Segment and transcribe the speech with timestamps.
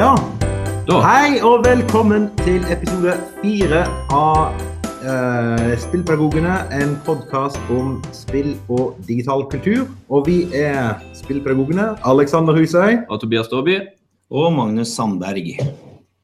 [0.00, 0.14] Ja.
[0.88, 0.96] Da.
[1.04, 3.82] Hei og velkommen til episode fire
[4.16, 4.54] av
[5.02, 6.54] uh, Spillpedagogene.
[6.72, 9.82] En podkast om spill og digital kultur.
[10.08, 11.90] Og vi er Spillpedagogene.
[12.08, 13.02] Alexander Husøy.
[13.10, 13.76] Og Tobias Daaby.
[14.32, 15.52] Og Magnus Sandberg.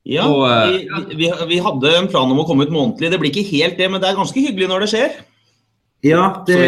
[0.08, 0.80] Ja, Og, eh,
[1.12, 3.12] vi, vi, vi hadde en plan om å komme ut månedlig.
[3.12, 5.20] Det blir ikke helt det, men det er ganske hyggelig når det skjer.
[6.06, 6.62] Ja, det,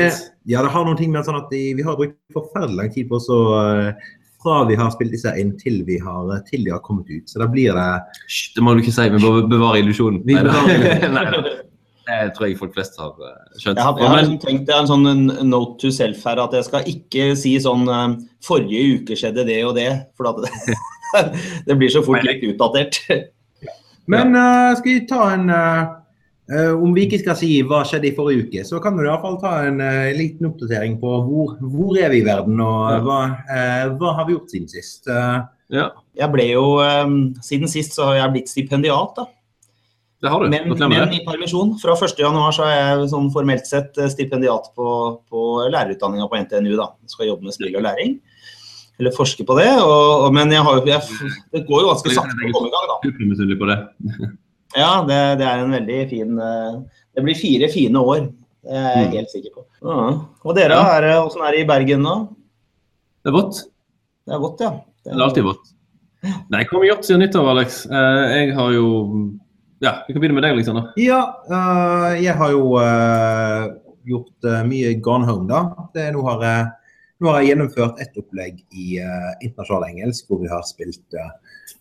[0.45, 3.09] ja, det har noen ting med sånn at de, vi har brukt forferdelig lang tid
[3.09, 4.09] på oss å uh,
[4.43, 7.27] fra vi har spilt disse inn til, vi har, til de har kommet ut.
[7.31, 7.89] Så da blir det
[8.27, 9.09] Hysj, det må du ikke si.
[9.15, 10.23] Vi må bevare illusjonen.
[10.29, 11.25] Nei.
[12.09, 13.77] Det tror jeg folk flest har eh, skjønt.
[13.77, 16.41] Jeg har, jeg har liksom tenkt det er en sånn en note to self her,
[16.41, 18.15] at jeg skal ikke si sånn eh,
[18.47, 19.91] Forrige uke skjedde det og det.
[20.17, 20.79] For at det,
[21.69, 23.03] det blir så fort litt utdatert.
[24.09, 25.89] Men uh, skal vi ta en eh,
[26.49, 29.21] Om vi ikke skal si hva skjedde i forrige uke, så kan du i hvert
[29.21, 33.01] fall ta en uh, liten oppdatering på hvor, hvor er vi i verden, og Ja.
[33.05, 35.05] hva, uh, hva har vi gjort siden sist.
[35.13, 39.27] Uh, ja, Jeg ble jo, um, Siden sist så har jeg blitt stipendiat, da.
[40.25, 40.49] det har du.
[40.49, 41.75] Men, men i permisjon.
[41.83, 44.89] Fra 1.1 så er jeg sånn formelt sett eh, stipendiat på,
[45.29, 46.73] på lærerutdanninga på NTNU.
[46.81, 46.89] da.
[47.05, 48.17] Jeg Skal jobbe med spill og læring.
[48.99, 49.69] Eller forske på det.
[49.79, 51.21] Og, og, men jeg har, jeg,
[51.53, 53.13] det går jo ganske sakte på overgang, da.
[53.21, 53.79] Misunnelig på det.
[54.77, 56.75] Ja, det, det er en veldig fin eh,
[57.17, 58.29] Det blir fire fine år.
[58.63, 59.13] Det er jeg Mm.
[59.17, 59.63] helt sikker på.
[59.83, 60.05] Ja.
[60.45, 60.97] Og dere, Ja.
[60.99, 62.15] er, det- hvordan er det i Bergen nå?
[63.25, 63.63] Det er vått.
[64.27, 64.71] Det er godt, ja.
[65.05, 65.73] Det er alltid vått.
[66.51, 67.87] Nei, hva har vi gjort siden nyttår, Alex?
[67.87, 68.89] Eh, jeg har jo
[69.81, 70.93] Ja, vi kan begynne med deg, Alexander.
[70.97, 73.69] ja, eh, jeg har jo eh,
[74.05, 75.61] gjort eh, mye Gone Home, da.
[75.95, 76.73] Det, nå, har, jeg-
[77.21, 81.31] nå har jeg gjennomført ett opplegg i eh, internasjonal engelsk, hvor vi har spilt eh,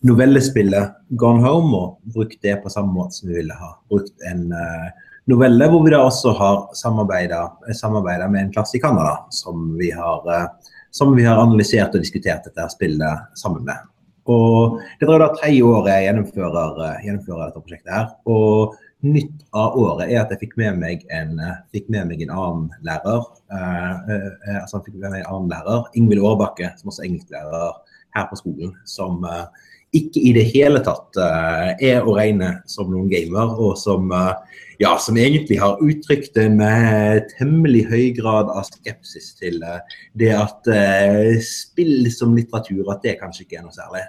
[0.06, 4.48] novellespillet Gone Home, og brukt det på samme måte som vi ville ha brukt en
[4.54, 4.88] eh,
[5.28, 10.28] novelle, hvor vi da også har samarbeida med en klasse i Canada som vi har
[10.34, 13.76] eh, som vi har analysert og diskutert dette spillet sammen med.
[14.28, 17.92] Og Det er da tredje året jeg gjennomfører, eh, gjennomfører dette prosjektet.
[17.92, 22.32] her, og Nytt av året er at jeg fikk med meg en, med meg en
[22.34, 23.22] annen lærer.
[23.54, 27.76] eh, altså jeg fikk med meg en annen lærer, Ingvild Aarbakke, som også er engelsklærer
[28.16, 28.72] her på skolen.
[28.84, 29.44] Som eh,
[29.96, 34.62] ikke i det hele tatt eh, er å regne som noen gamer, og som, eh,
[34.82, 40.32] ja, som egentlig har uttrykt det med temmelig høy grad av skepsis til eh, det
[40.36, 40.72] at
[41.44, 44.08] spill som litteratur, at det kanskje ikke er noe særlig.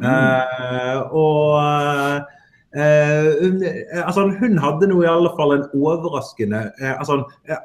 [0.00, 2.28] Eh, og
[2.70, 3.58] Uh,
[4.06, 7.16] altså, hun hadde nå i alle fall en overraskende uh, altså,
[7.50, 7.56] uh,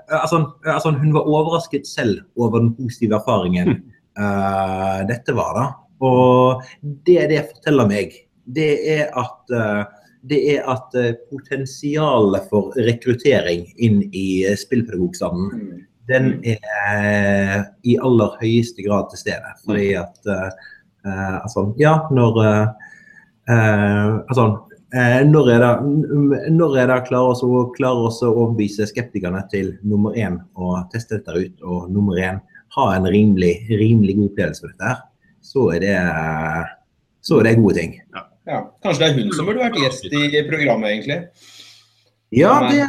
[0.65, 3.69] altså, Hun var overrasket selv over den positive erfaringen
[4.17, 5.53] eh, dette var.
[5.59, 5.65] da.
[6.03, 6.63] Og
[7.07, 9.83] det det forteller meg, det er at eh,
[10.25, 18.37] det er at eh, potensialet for rekruttering inn i eh, spillpedagogstanden den er i aller
[18.41, 19.55] høyeste grad til stede.
[19.65, 20.49] Fordi at eh,
[21.07, 24.45] eh, altså, ja, når uh, altså,
[24.93, 25.51] eh, når
[26.51, 31.89] når jeg da klarer å overbevise skeptikerne til nummer én å teste dette ut, og
[31.93, 32.41] nummer én
[32.75, 35.03] ha en rimelig, rimelig god opplevelse med dette, her,
[35.55, 35.97] så er det,
[37.23, 37.93] så er det gode ting.
[38.45, 41.19] Ja, Kanskje det er hun som burde vært gjest i programmet, egentlig.
[42.35, 42.83] Ja, det,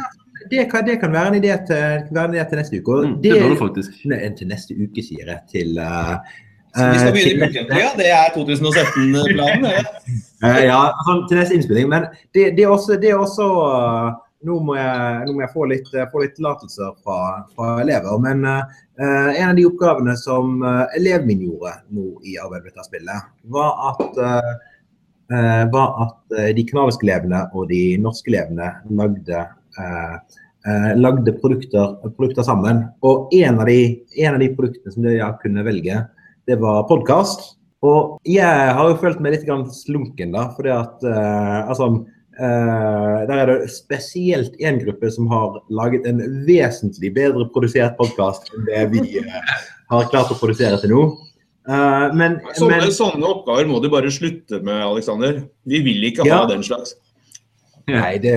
[0.51, 2.97] det, kan, det kan være en idé til, være en idé til neste uke.
[2.97, 4.03] Og Mm, det det, faktisk.
[4.11, 5.39] Nei, til neste uke, sier jeg.
[5.53, 6.19] Til uh,
[6.75, 7.89] Så vi skal eh, begynne i ukentlig, ja.
[7.97, 9.69] Det er 2017-planen.
[9.71, 9.83] ja.
[10.45, 11.87] Eh, ja, sånn, til neste innspilling.
[11.89, 12.03] Men
[12.35, 14.11] det, det er også, det er også eh,
[14.45, 17.19] nå, må jeg, nå må jeg få litt, eh, få tillatelser fra,
[17.55, 18.17] fra elever.
[18.21, 18.63] Men uh,
[18.99, 23.21] en av de oppgavene som uh, eleven min gjorde nå i arbeidet
[23.53, 24.51] var at, eh,
[25.33, 29.43] eh, var at eh, de kanadiske elevene og de norske elevene lagde
[29.79, 30.15] eh,
[30.67, 32.85] eh, lagde produkter, produkter sammen.
[33.01, 36.01] Og en av, de, en av de produktene som de kunne velge,
[36.47, 37.53] det var podkast.
[37.85, 40.47] Og jeg har jo følt meg litt slunken, da.
[40.57, 41.91] Fordi at eh, altså
[42.39, 48.51] eh, Der er det spesielt én gruppe som har laget en vesentlig bedre produsert podkast
[48.53, 49.39] enn det vi uh,
[49.93, 51.03] har klart å produsere til nå.
[51.67, 55.41] Uh, men, Sånne, men sånne oppgaver må du bare slutte med, Alexander.
[55.67, 56.43] Vi vil ikke Ja.
[56.43, 56.95] ha den slags.
[57.87, 58.35] Nei, det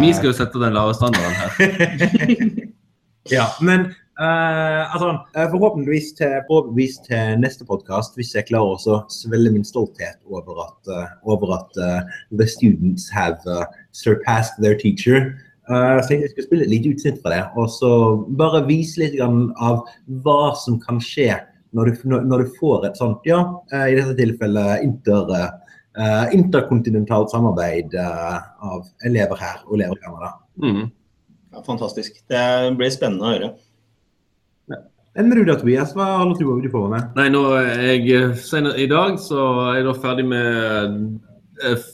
[0.00, 2.68] Vi skal jo sette den lave standarden her.
[3.30, 8.98] Ja, men eh, altså, eh, forhåpentligvis, til, forhåpentligvis til neste podkast, hvis jeg klarer å
[9.12, 12.00] svelge min stolthet over at, uh, over at uh,
[12.30, 15.34] the students have uh, surpassed their teacher.
[15.70, 17.90] eh, så jeg skal spille et lite utsnitt fra det, og så
[18.38, 19.84] bare vise litt av
[20.24, 21.30] hva som kan skje
[21.76, 23.38] når du, når, når du får et sånt, ja,
[23.70, 30.32] i dette tilfellet inter, eh, interkontinentalt samarbeid av elever her og elever i Canada.
[30.58, 30.88] Mm.
[31.54, 32.18] Ja, fantastisk.
[32.30, 32.42] Det
[32.78, 33.52] blir spennende å høre.
[35.18, 35.90] Enn da, Tobias?
[35.96, 37.08] Hva holder du på med?
[37.18, 40.98] Nei, nå jeg senere i dag så er jeg da ferdig med
[41.66, 41.88] eh,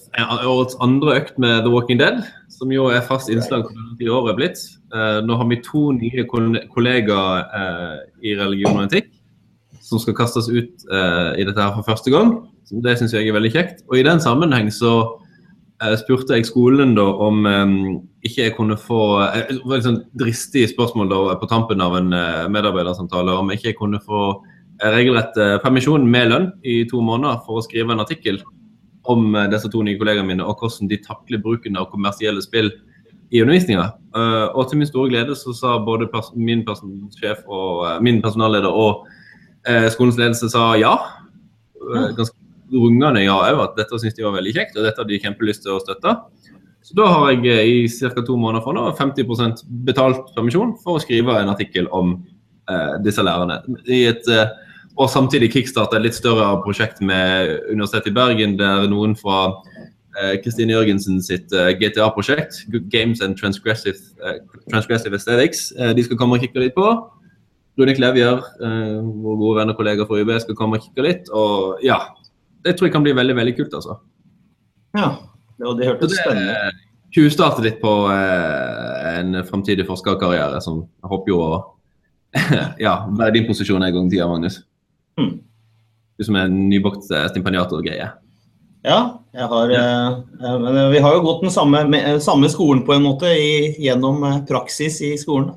[0.45, 2.21] årets andre økt med The Walking Dead,
[2.53, 3.65] som jo er fast innslag
[4.05, 4.61] i året er blitt.
[4.93, 9.09] Eh, nå har vi to nye kollegaer eh, i religion og etikk
[9.81, 12.33] som skal kastes ut i dette her for første gang.
[12.83, 13.85] Det syns jeg er veldig kjekt.
[13.87, 14.97] Og i den sammenheng så
[16.01, 17.73] spurte jeg skolen da om eh,
[18.25, 21.97] ikke jeg kunne få eh, Det var et sånn dristig spørsmål da på tampen av
[21.99, 26.83] en eh, medarbeidersamtale om ikke jeg kunne få eh, regelrett eh, permisjon med lønn i
[26.91, 28.41] to måneder for å skrive en artikkel
[29.13, 32.73] om eh, disse to nye kollegaene mine og hvordan de takler bruken av kommersielle spill
[33.35, 33.91] i undervisninga.
[34.17, 39.07] Eh, og til min store glede så sa både min og eh, min personalleder og
[39.69, 40.97] eh, skolens ledelse sa ja.
[41.77, 45.15] Eh, ganske rungende ja òg, at dette syns de var veldig kjekt, og dette hadde
[45.15, 46.17] de kjempelyst til å støtte.
[46.87, 48.23] Så da har jeg eh, i ca.
[48.23, 52.15] to måneder fra nå 50% betalt permisjon for å skrive en artikkel om
[52.71, 53.59] eh, disse lærerne.
[53.91, 54.55] Et, eh,
[54.97, 60.37] og samtidig kickstarte et litt større prosjekt med Universitetet i Bergen, der noen fra eh,
[60.45, 64.39] Kristine Jørgensen sitt eh, GTA-prosjekt, Games and Transgressive, eh,
[64.71, 66.87] Transgressive Aesthetics, eh, de skal komme og kikke litt på.
[67.77, 68.95] Rune Klevjer, eh,
[69.27, 71.35] vår gode venn og kollega fra UB, skal komme og kikke litt.
[71.35, 71.99] Og ja,
[72.67, 73.79] det tror jeg kan bli veldig veldig kult.
[73.79, 74.01] altså.
[74.97, 75.09] Ja,
[75.57, 76.85] det, og det hørtes spennende eh,
[77.15, 81.51] tjuvstarter litt på eh, en framtidig forskerkarriere som jeg håper jo å
[82.87, 84.61] ja, være er din posisjon en gang i tida, Magnus.
[85.21, 85.39] Mm.
[86.17, 88.09] Du som er nybakt eh, og greie.
[88.87, 88.99] Ja,
[89.35, 93.03] jeg har, eh, eh, vi har jo gått den samme, med, samme skolen på en
[93.03, 95.57] måte i, gjennom praksis i skolen.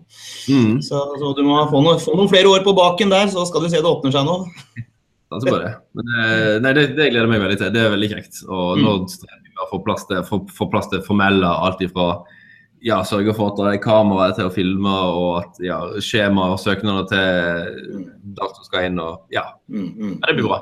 [0.50, 0.82] Mm.
[0.82, 3.64] Så, så du må få noen, få noen flere år på baken der, så skal
[3.64, 4.42] du se det åpner seg nå.
[5.32, 5.76] Altså bare.
[5.94, 7.72] Men, eh, nei, det, det gleder jeg meg veldig til.
[7.76, 8.40] Det er veldig kjekt.
[8.50, 8.84] Og Mm.
[8.86, 12.10] nå strever vi med å få plass til, få, få plass til formelle alt ifra
[12.82, 16.62] ja, sørge for at det er kamera til å filme, og at ja, skjema og
[16.64, 19.00] søknader til dato skal inn.
[19.04, 20.14] og ja, Mm, mm.
[20.22, 20.62] ja, det blir bra.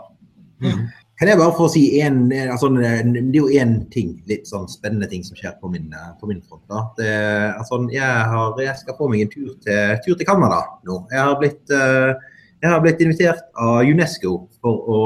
[1.17, 4.67] Kan jeg bare få si en, en altså, Det er jo én ting, litt sånn
[4.69, 6.61] spennende ting som skjer på min, eh, på min front.
[6.69, 6.83] da.
[6.97, 7.13] Det,
[7.57, 8.01] altså, jeg,
[8.33, 10.99] har, jeg skal få meg en tur til, tur til Canada nå.
[11.13, 12.13] Jeg har blitt, eh,
[12.61, 14.99] jeg har blitt invitert av UNESCO for å,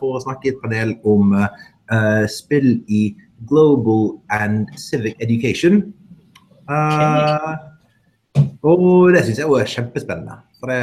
[0.00, 3.14] for å snakke i et panel om uh, spill i
[3.48, 5.82] Global and Civic Education.
[6.68, 7.56] Uh,
[8.60, 10.38] og det syns jeg også er kjempespennende.
[10.60, 10.80] For det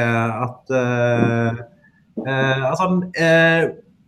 [0.48, 1.62] at uh,
[2.66, 2.90] altså,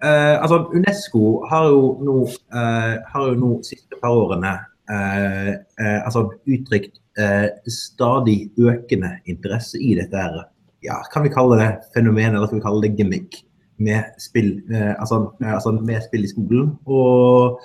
[0.02, 2.18] altså, UNESCO har jo nå,
[2.50, 4.56] har jo nå siste par årene
[4.90, 6.98] altså, uttrykt
[7.70, 10.40] stadig økende interesse i dette her,
[10.86, 13.44] ja, kan vi kalle det fenomen, eller skal vi kalle det gimmick,
[13.80, 16.74] med spill, eh, altså, eh, altså, med spill i skolen.
[16.88, 17.62] Og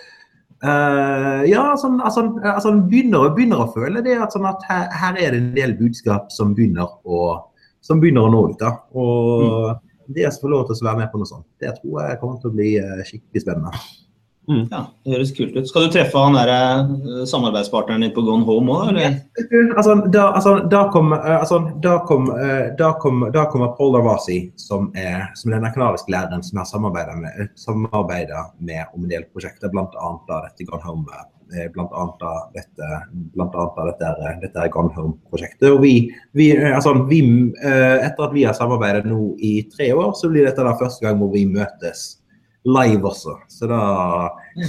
[0.64, 5.18] Eh, ja, sånn, altså, altså, begynner, begynner å føle det at, sånn at her, her
[5.20, 7.24] er det en del budskap som begynner å,
[7.84, 8.62] som begynner å nå ut.
[8.62, 8.70] da.
[8.96, 12.20] Og det å få lov til å være med på noe sånt, det tror jeg
[12.22, 13.84] kommer til å bli eh, skikkelig spennende.
[14.46, 15.68] Ja, det høres kult ut.
[15.68, 19.20] Skal du treffe han der, eh, samarbeidspartneren din på Gone Home òg, eller?
[19.76, 23.94] Altså, da, altså, da kom, eh, altså, da kom, eh, da kom, da kom Paul
[23.94, 27.48] Darvasi, som er, som er den kanadiske læreren som har samarbeidet med,
[28.60, 30.18] med om en del prosjekter, bl.a.
[30.28, 31.06] dette Gone Home.
[31.74, 32.86] Blant annet av dette,
[33.36, 35.68] blant annet dette, dette Gone Home-prosjektet.
[35.70, 37.20] Og vi, vi, altså, vi,
[37.62, 41.20] etter at vi har samarbeidet nå i tre år, så blir dette da første gang
[41.20, 42.23] hvor vi møtes
[42.64, 43.36] live også.
[43.52, 43.80] Så da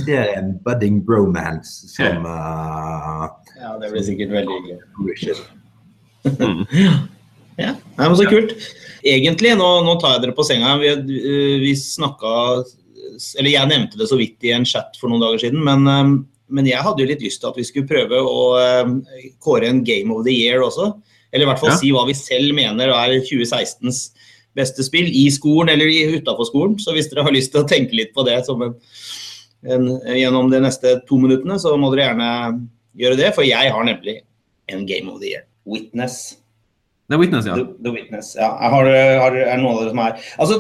[0.03, 5.35] ser jeg en budding bromance som uh, Ja, det blir sikkert veldig hyggelig.
[7.55, 8.51] Ja, Nei, men Så kult.
[9.05, 10.73] Egentlig, nå, nå tar jeg dere på senga.
[10.81, 12.31] Vi, eh, vi snakka
[13.39, 16.09] Eller jeg nevnte det så vidt i en chat for noen dager siden, men, eh,
[16.51, 18.41] men jeg hadde jo litt lyst til at vi skulle prøve å
[19.39, 20.89] kåre en Game of the Year også.
[21.31, 21.77] Eller i hvert fall Ja.
[21.79, 24.09] si hva vi selv mener er 2016s
[24.55, 26.77] beste spill i skolen eller utafor skolen.
[26.79, 28.77] Så hvis dere har lyst til å tenke litt på det som en,
[29.65, 32.31] en, gjennom de neste to minuttene, så må dere gjerne
[33.01, 33.35] gjøre det.
[33.35, 34.21] For jeg har nemlig
[34.71, 35.45] en Game of the Year.
[35.65, 36.38] Witness.
[37.05, 37.53] Er Witness, ja.
[37.53, 38.31] The, the Witness.
[38.33, 38.47] Ja.
[38.63, 38.88] Jeg har,
[39.21, 40.55] har, er noen av dere som er Altså,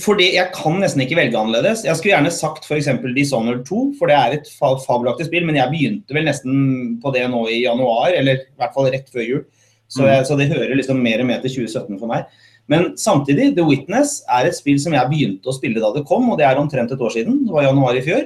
[0.00, 1.82] fordi Jeg kan nesten ikke velge annerledes.
[1.84, 2.88] Jeg skulle gjerne sagt f.eks.
[3.16, 7.12] Dishonored 2, for det er et fa fabelaktig spill, men jeg begynte vel nesten på
[7.16, 9.44] det nå i januar, eller i hvert fall rett før jul.
[9.92, 12.24] Så, jeg, så det hører liksom mer med til 2017 for meg.
[12.70, 16.30] Men samtidig, The Witness er et spill som jeg begynte å spille da det kom,
[16.32, 17.42] og det er omtrent et år siden.
[17.44, 18.24] Det var januar i fjor.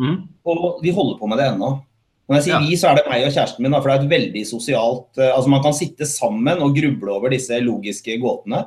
[0.00, 0.18] Mm.
[0.52, 1.78] Og vi holder på med det ennå.
[2.30, 2.60] Når jeg sier Ja.
[2.62, 3.72] vi, så er det meg og kjæresten min.
[3.74, 7.28] For det er et veldig sosialt eh, Altså Man kan sitte sammen og gruble over
[7.28, 8.66] disse logiske gåtene.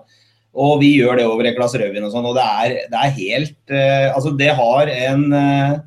[0.53, 2.27] Og vi gjør det over et glass rødvin og sånn.
[2.27, 5.79] Og det er, det er helt uh, Altså, det har en eh,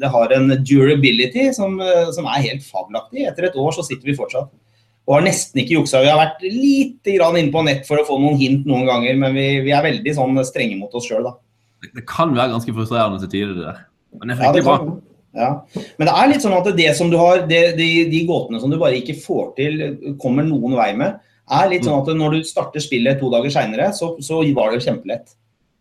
[0.00, 1.76] det har en durability som,
[2.16, 3.26] som er helt fabelaktig.
[3.28, 4.48] Etter et år så sitter vi fortsatt.
[5.06, 6.00] Og har nesten ikke juksa.
[6.02, 9.14] Vi har vært lite grann inne på nett for å få noen hint noen ganger,
[9.20, 11.36] men vi, vi er veldig sånn strenge mot oss sjøl, da.
[11.84, 13.78] Det, det kan være ganske frustrerende til tider, det der.
[14.18, 14.76] Men det er Ja, det bra.
[15.36, 15.50] ja.
[16.00, 18.72] Men det er litt sånn at det som du har, det, de, de gåtene som
[18.72, 19.82] du bare ikke får til,
[20.22, 23.92] kommer noen vei med, er litt sånn at når du starter spillet to dager seinere,
[23.94, 25.36] så, så var det jo kjempelett.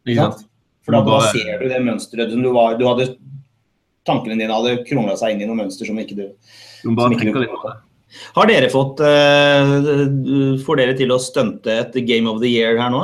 [0.05, 0.43] Ikke sant?
[0.85, 3.15] For da, Bare- ser du det mønsteret som du var Du hadde
[4.05, 6.27] Tankene dine hadde krongla seg inn i noe mønster som ikke du
[6.83, 7.71] Du må bare tenke litt på det.
[8.35, 12.93] Har dere fått uh, Får dere til å stunte et Game of the Year her
[12.93, 13.03] nå?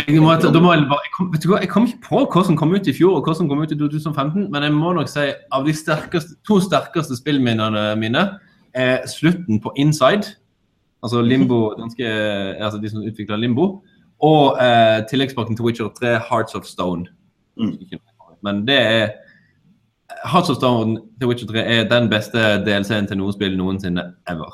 [0.00, 2.20] Jeg må, da må jeg, bare, jeg, kom, vet du hva, jeg kom ikke på
[2.32, 4.72] hva som kom ut i fjor og hva som kom ut i 2015, men jeg
[4.72, 8.22] må nok si av de sterkeste, to sterkeste spillminnene mine
[8.72, 10.36] er slutten på Inside,
[11.04, 12.12] altså Limbo, danske,
[12.56, 13.68] altså de som utvikla Limbo,
[14.24, 17.08] og eh, tilleggspakken til Witcher 3, Hearts of Stone.
[17.60, 17.76] Mm.
[18.46, 19.04] Men det er
[20.24, 24.52] Hearts of Stone til Witcher 3 er den beste DLC-en til noe spill noensinne ever.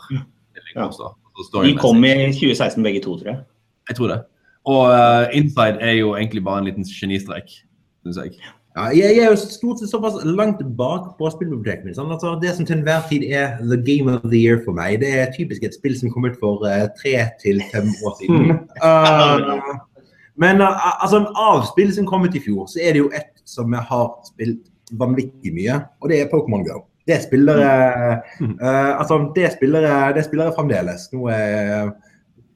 [0.76, 0.86] Ja.
[0.86, 1.12] også,
[1.64, 3.40] De kom i 2016 begge to, tror jeg.
[3.88, 4.20] Jeg tror det.
[4.66, 7.50] Og uh, Inside er jo egentlig bare en liten genistrek,
[8.02, 8.38] syns jeg.
[8.76, 11.96] Ja, jeg, er jo stort sett såpass langt bak på spillbiblioteket mitt.
[11.96, 14.98] Sånn, altså, det som til enhver tid er the game of the year for meg,
[15.00, 18.58] det er typisk et spill som kom ut for eh, tre til fem år siden.
[18.84, 19.78] Uh,
[20.36, 23.32] men uh, altså, av spill som kom ut i fjor, så er det jo ett
[23.48, 26.84] som jeg har spilt vanvittig mye, og det er Pokémon Go.
[27.06, 31.06] Det spiller jeg uh, altså, det spiller jeg, det spiller fremdeles.
[31.12, 31.92] Nå er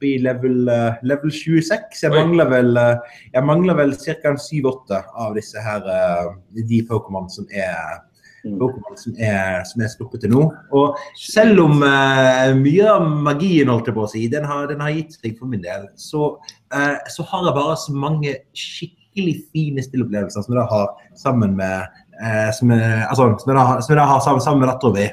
[0.01, 2.01] i level, uh, level 26.
[2.03, 4.33] Jeg mangler vel uh, jeg mangler vel ca.
[4.35, 8.01] 7-8 av disse her, uh, de Pokémon som er
[8.41, 8.57] Mm.
[8.57, 10.47] Pokémon som er, som er sluppet til nå.
[10.73, 14.81] Og selv om uh, mye av magien holdt jeg på å si, den har, den
[14.81, 16.33] har gitt seg for min del, så,
[16.73, 20.89] uh, så har jeg bare så mange skikkelig fine spillopplevelser som jeg da har
[21.21, 24.63] sammen med eh, som, vi altså, som, jeg da, har- som jeg har sammen, sammen
[24.65, 25.07] med dattera mi.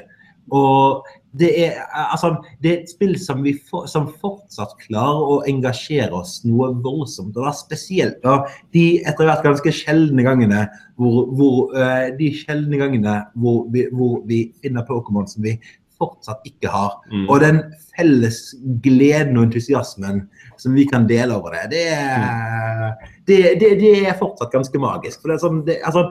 [0.49, 1.05] Og
[1.37, 5.41] det er, eh, altså, det er et spill som, vi for, som fortsatt klarer å
[5.49, 7.35] engasjere oss noe voldsomt.
[7.37, 8.39] Og da spesielt da,
[8.73, 10.63] de etter hvert ganske sjeldne gangene
[10.97, 15.59] hvor, hvor uh, de sjeldne gangene hvor vi, hvor vi finner Pokémon som vi
[15.99, 16.97] fortsatt ikke har.
[17.11, 17.27] Mm.
[17.27, 17.61] Og den
[17.97, 18.41] felles
[18.83, 20.23] gleden og entusiasmen
[20.59, 22.95] som vi kan dele over det, det er,
[23.27, 25.21] det, det, det er fortsatt ganske magisk.
[25.21, 26.07] For det er sånn, det, altså,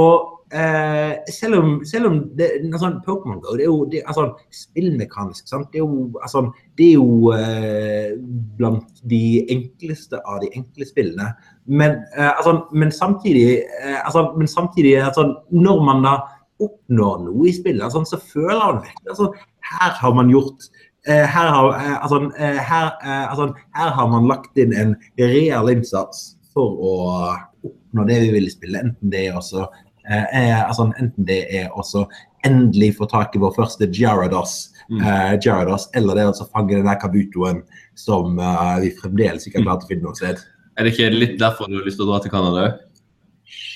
[0.00, 2.16] og eh, selv om, selv om
[2.72, 5.70] altså, Pokémon Go det er jo det, altså, spillmekanisk sant?
[5.72, 6.44] Det er jo, altså,
[6.78, 8.10] det er jo eh,
[8.58, 11.30] blant de enkleste av de enkle spillene.
[11.70, 16.18] Men, eh, altså, men samtidig, eh, altså, men samtidig altså, når man da
[16.60, 19.32] oppnår noe i spillet, altså, så føler man altså,
[19.70, 20.66] Her har man gjort
[21.08, 25.70] her, har, eh, altså, eh, her, eh, altså, her har man lagt inn en reell
[25.72, 26.96] innsats for å
[27.64, 28.82] oppnå det vi vil spille.
[28.84, 29.64] Enten det er også
[30.10, 32.04] eh, eh, altså, enten det er også
[32.44, 35.00] endelig få tak i vår første Gyarados, Mm.
[35.06, 37.60] eh, Gyarados eller det er altså fange den der kabutoen
[37.94, 40.40] som eh, vi fremdeles ikke har klart å finne noe sted.
[40.74, 42.80] Er det ikke litt derfor du har lyst til å dra til Canada òg?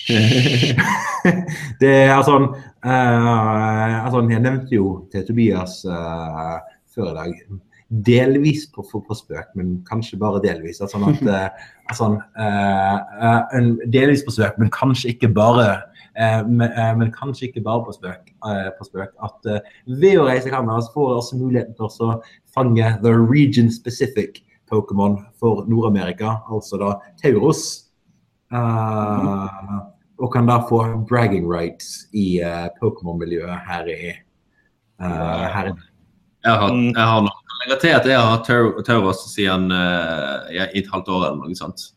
[1.81, 2.41] det er altså,
[2.83, 6.57] eh, altså Jeg nevnte jo til Tobias eh,
[6.95, 10.81] før i dag delvis på, på, på spøk, men kanskje bare delvis.
[10.83, 12.11] Altså, at, eh, altså,
[12.41, 12.95] eh,
[13.29, 15.69] eh, en, delvis på spøk, men kanskje ikke bare
[16.17, 18.33] eh, men, eh, men kanskje ikke bare på spøk.
[18.49, 19.71] eh, på spøk at eh,
[20.01, 22.21] ved å reise så får også muligheten til å
[22.55, 27.91] fange the region specific Pokémon for Nord-Amerika, altså da Tauros.
[28.53, 29.81] Eh,
[30.23, 34.13] og kan da få bragging rights i uh, Pokémon-miljøet her i
[35.03, 35.73] uh, her
[36.45, 36.93] Jeg har, Mm.
[36.95, 40.89] jeg har nok jeg til at jeg har hatt Tau- Tauros siden uh, i et
[40.93, 41.79] halvt år eller noe sånt.
[41.81, 41.93] Så,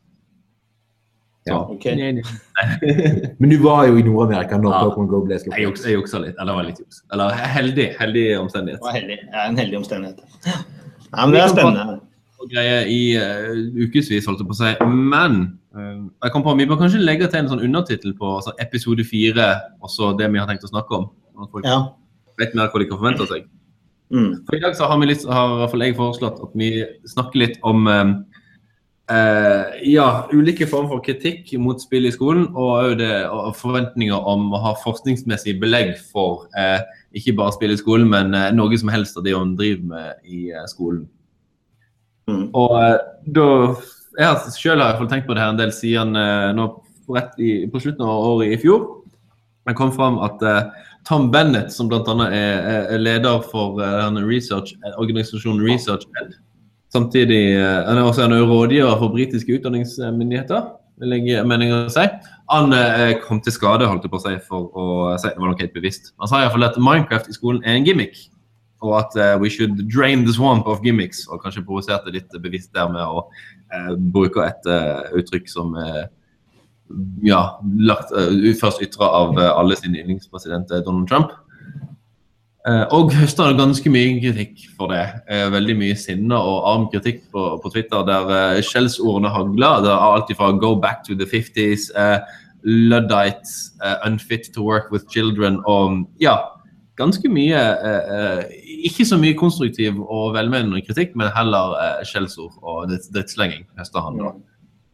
[1.48, 1.86] Ja, ok.
[3.40, 4.80] Men du var jo i Nord-Amerika når Ja.
[4.86, 5.64] Pokémon Go ble Jeg sluppet.
[5.64, 6.36] juksa, jeg juksa litt.
[6.40, 7.02] Eller var litt juks.
[7.12, 7.88] Eller heldig.
[8.00, 8.80] Heldig omstendighet.
[8.80, 9.18] Det var heldig.
[9.34, 10.20] Ja, en heldig omstendighet.
[10.46, 12.00] Ja, men det er spennende.
[12.52, 14.72] greier i uh, ukevis, holdt jeg på å si.
[14.88, 18.54] Men eh, jeg kom på, vi bør kanskje legge til en sånn undertittel på altså,
[18.64, 19.48] episode fire,
[19.84, 21.10] og så det vi har tenkt å snakke om.
[21.36, 21.80] Sånn at folk Ja.
[22.40, 23.48] vet mer hva de kan forvente seg.
[24.14, 24.46] Mm.
[24.48, 26.72] For I dag så har, vi litt, har i hvert fall jeg foreslått at vi
[27.12, 28.12] snakker litt om eh,
[29.12, 34.50] eh, ja, ulike former for kritikk mot spill i skolen, og, det, og forventninger om
[34.56, 36.80] å ha forskningsmessig belegg for eh,
[37.18, 40.28] ikke bare spill i skolen, men eh, noe som helst av det hun driver med
[40.28, 41.06] i eh, skolen.
[42.28, 42.50] Mm.
[42.60, 42.98] Og eh,
[43.32, 43.48] da
[44.18, 46.72] Jeg selv har i tenkt på det her en del siden eh, nå
[47.14, 48.97] rett i, på slutten av året i fjor.
[49.68, 50.62] Det kom fram at uh,
[51.08, 52.00] Tom Bennett, som bl.a.
[52.28, 56.38] Er, er- er leder for uh, research, eh, organisasjonen ResearchEd,
[56.94, 60.70] samtidig uh, han er også en rådgiver for britiske utdanningsmyndigheter,
[61.04, 62.08] vil jeg mene å si.
[62.50, 62.72] Han
[63.28, 64.86] kom til skade, holdt jeg på å si, for å
[65.20, 66.14] si det var noe helt bevisst.
[66.18, 68.16] Han sa iallfall at Minecraft i skolen er en gimmick.
[68.82, 71.28] og at we should drain the swamp of gimmicks.
[71.28, 73.28] Og kanskje provoserte litt bevisst der med å
[74.14, 74.68] bruke et
[75.18, 76.06] uttrykk som eh,
[77.24, 77.42] ja,
[77.88, 81.36] lagt, uh, først ytra av uh, alle sin yndlingspresident eh, Donald Trump.
[82.68, 85.06] Uh, og høsta ganske mye kritikk for det.
[85.32, 89.78] Eh, veldig mye sinne og arm kritikk på, på Twitter, der eh, skjellsordene hagla.
[89.86, 92.20] Det er alt ifra 'go back to the 50s', eh,
[92.66, 96.36] 'Luddites', eh, 'unfit to work with children' og ja,
[96.98, 98.44] ganske mye eh, eh,
[98.90, 104.20] Ikke så mye konstruktiv og velmenende kritikk, men heller eh, skjellsord og drittslenging høsta han
[104.22, 104.34] da.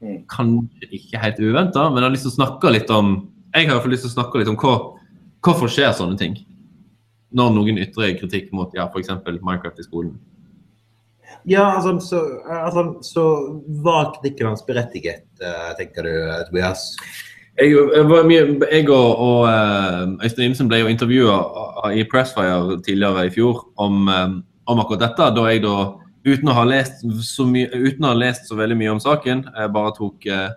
[0.03, 0.17] Mm.
[0.31, 3.15] Kanskje ikke helt uventa, men jeg har lyst til å snakke litt om
[3.53, 4.75] jeg har lyst til å snakke litt om hva,
[5.45, 6.37] hvorfor skjer sånne ting.
[7.37, 9.11] Når noen ytrer kritikk mot ja, f.eks.
[9.25, 10.15] Minecraft i skolen.
[11.49, 13.25] Ja, altså, så, altså, så
[13.83, 16.13] var kritikken hans berettiget, eh, tenker du,
[16.47, 16.85] Tobias?
[17.59, 23.65] Jeg, jeg, og, og eh, Øystein Imsen ble jo intervjua i Pressfire tidligere i fjor
[23.81, 24.37] om, eh,
[24.71, 25.29] om akkurat dette.
[25.35, 25.75] Da jeg da,
[26.27, 29.47] uten å ha lest så, mye, uten å ha lest så veldig mye om saken,
[29.57, 30.51] jeg bare tok eh,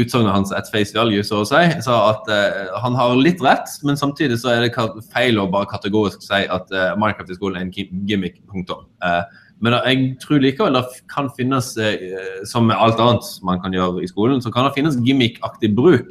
[0.00, 3.70] utsagnet hans et face value, så å si, sa at eh, han har litt rett,
[3.86, 7.60] men samtidig så er det feil å bare kategorisk si at eh, Minecraft i skolen
[7.60, 8.40] er en gimmick.
[8.50, 8.84] punktum.
[9.06, 9.22] Eh,
[9.64, 14.02] men jeg tror likevel det kan finnes, eh, som med alt annet man kan gjøre
[14.04, 16.10] i skolen, så kan det finnes gimmickaktig bruk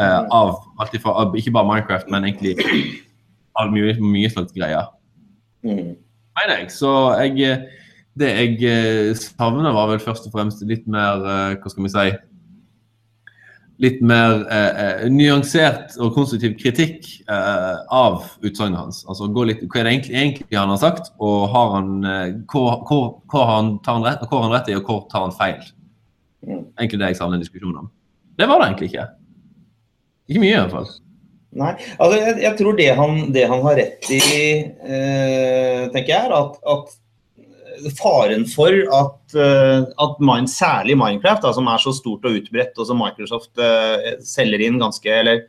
[0.00, 2.56] eh, av alt ifra, ikke bare Minecraft, men egentlig
[3.56, 4.88] all mye, mye slags greier.
[5.66, 5.94] Mm.
[6.36, 6.70] Mener jeg.
[6.74, 7.84] Så jeg, eh,
[8.20, 11.92] det jeg eh, savner, var vel først og fremst litt mer eh, Hva skal vi
[11.92, 12.08] si
[13.84, 19.02] Litt mer eh, nyansert og konstruktiv kritikk eh, av utsagnet hans.
[19.04, 22.30] Altså gå litt, Hva er det egentlig, egentlig han har sagt, og har han, eh,
[22.48, 25.26] hvor, hvor, hvor, har han, tar han rett, hvor han rett i, og hvor tar
[25.26, 25.60] han feil?
[26.46, 26.62] Mm.
[26.78, 27.92] Egentlig det jeg savner en diskusjon om.
[28.40, 29.06] Det var det egentlig ikke.
[30.30, 30.88] Ikke mye, i hvert fall.
[31.56, 34.20] Nei, altså jeg, jeg tror det han, det han har rett i,
[34.66, 36.96] eh, tenker jeg, er at, at
[37.96, 42.76] faren for at, eh, at mine, særlig Minecraft, da, som er så stort og utbredt,
[42.78, 45.44] og som Microsoft eh, selger inn ganske Eller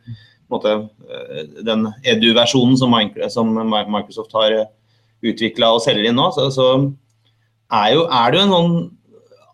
[0.48, 0.74] på en måte,
[1.08, 2.94] eh, den edu-versjonen som,
[3.32, 4.62] som Microsoft har
[5.24, 6.68] utvikla og selger inn nå, så, så
[7.72, 8.78] er, jo, er det jo en sånn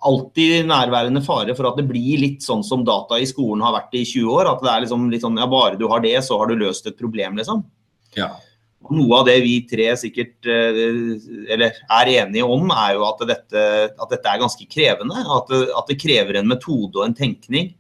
[0.05, 3.97] alltid nærværende fare for at det blir litt sånn som data i skolen har vært
[3.99, 4.51] i 20 år.
[4.51, 6.89] At det er liksom litt sånn ja, bare du har det, så har du løst
[6.91, 7.65] et problem, liksom.
[8.19, 8.35] Ja.
[8.93, 10.83] Noe av det vi tre sikkert eh,
[11.55, 15.25] eller er enige om, er jo at dette, at dette er ganske krevende.
[15.39, 17.73] At det, at det krever en metode og en tenkning.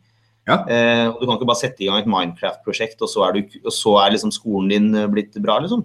[0.48, 0.62] Ja.
[0.68, 3.60] Eh, og Du kan ikke bare sette i gang et Minecraft-prosjekt, og så er, du,
[3.64, 5.84] og så er liksom skolen din eh, blitt bra, liksom.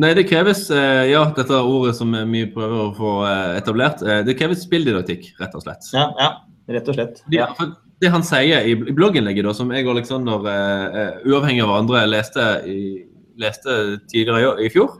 [0.00, 4.00] Nei, det kreves eh, ja, dette ordet som vi prøver å få eh, etablert.
[4.06, 5.90] eh, Det kreves spilldidaktikk, rett og slett.
[5.92, 6.32] Ja, ja
[6.72, 7.22] rett og slett.
[7.32, 7.50] Ja.
[7.58, 11.70] for det han sier i blogginnlegget, da, som jeg og Alexander eh, eh, uavhengig av
[11.70, 12.78] hverandre leste, i,
[13.40, 13.78] leste
[14.10, 14.96] tidligere i, i fjor,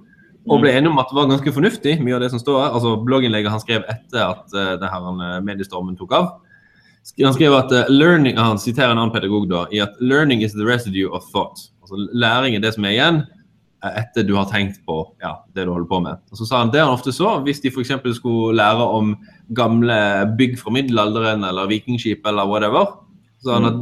[0.50, 2.72] og ble enige om at det var ganske fornuftig, mye av det som står her.
[2.78, 6.33] Altså Blogginnlegget han skrev etter at uh, det her, eh, mediestormen tok av.
[7.22, 10.57] Han skrev at uh, learning, han siterer en annen pedagog da, i at 'learning is
[10.59, 11.70] the residue of thought'.
[11.83, 13.41] Altså Læring er det som er igjen eh,
[13.83, 16.21] etter du har tenkt på ja, det du holder på med.
[16.31, 17.95] Og så sa han det han ofte så, hvis de f.eks.
[18.18, 19.16] skulle lære om
[19.57, 19.97] gamle
[20.38, 22.95] bygg fra middelalderen eller vikingskip eller whatever,
[23.42, 23.81] så sa han at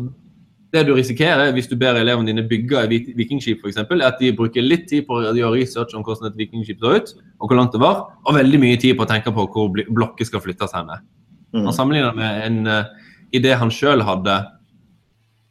[0.71, 4.31] det du risikerer hvis du ber elevene dine bygge et vikingskip, eksempel, er at de
[4.37, 7.59] bruker litt tid på å gjøre research om hvordan et vikingskip så ut, og hvor
[7.59, 10.75] langt det var, og veldig mye tid på å tenke på hvor blokker skal flyttes
[10.77, 11.01] henne.
[11.51, 11.65] Mm.
[11.67, 14.37] Han sammenligner med en uh, idé han sjøl hadde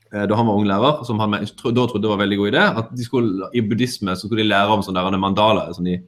[0.10, 2.64] da han var ung lærer, som han da trodde var en veldig god idé.
[2.82, 6.00] At skulle, i buddhisme så skulle de lære om sånne mandalaer som de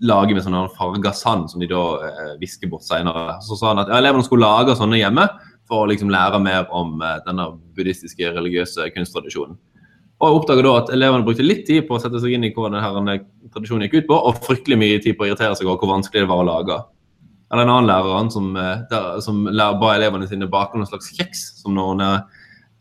[0.00, 3.36] lager med sånne farga sand, som de da eh, visker bort senere.
[3.44, 5.26] Så sa han at ja, elevene skulle lage sånne hjemme
[5.68, 9.58] for å liksom lære mer om eh, denne buddhistiske religiøse kunsttradisjonen.
[10.20, 12.52] Og jeg oppdaga da at elevene brukte litt tid på å sette seg inn i
[12.56, 13.20] hva denne
[13.52, 16.24] tradisjonen gikk ut på, og fryktelig mye tid på å irritere seg over hvor vanskelig
[16.24, 16.80] det var å lage.
[17.50, 21.44] Eller en annen lærer som, eh, der, som ba elevene sine bake noen slags kjeks
[21.60, 22.04] som noen,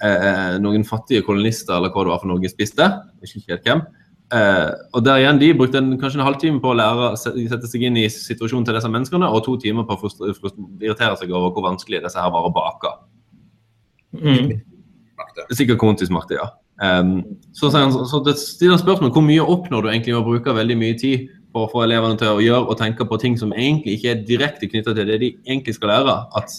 [0.04, 2.88] eh, noen fattige kolonister eller hva det var for noe spiste.
[3.24, 3.82] Ikke helt hvem.
[4.30, 7.70] Eh, og der igjen, De brukte en, kanskje en halvtime på å lære se- sette
[7.72, 11.18] seg inn i situasjonen til disse menneskene, og to timer på å frustre, frustre, irritere
[11.18, 12.94] seg over hvor vanskelig disse her var å bake.
[14.20, 14.60] Mm.
[15.52, 16.48] Sikkert kontismakte, ja.
[16.80, 20.54] Um, så, så, så det stiller spørsmål hvor mye oppnår du egentlig med å bruke
[20.56, 23.52] veldig mye tid på å få elevene til å gjøre og tenke på ting som
[23.52, 26.16] egentlig ikke er direkte knytta til det de egentlig skal lære.
[26.38, 26.54] At,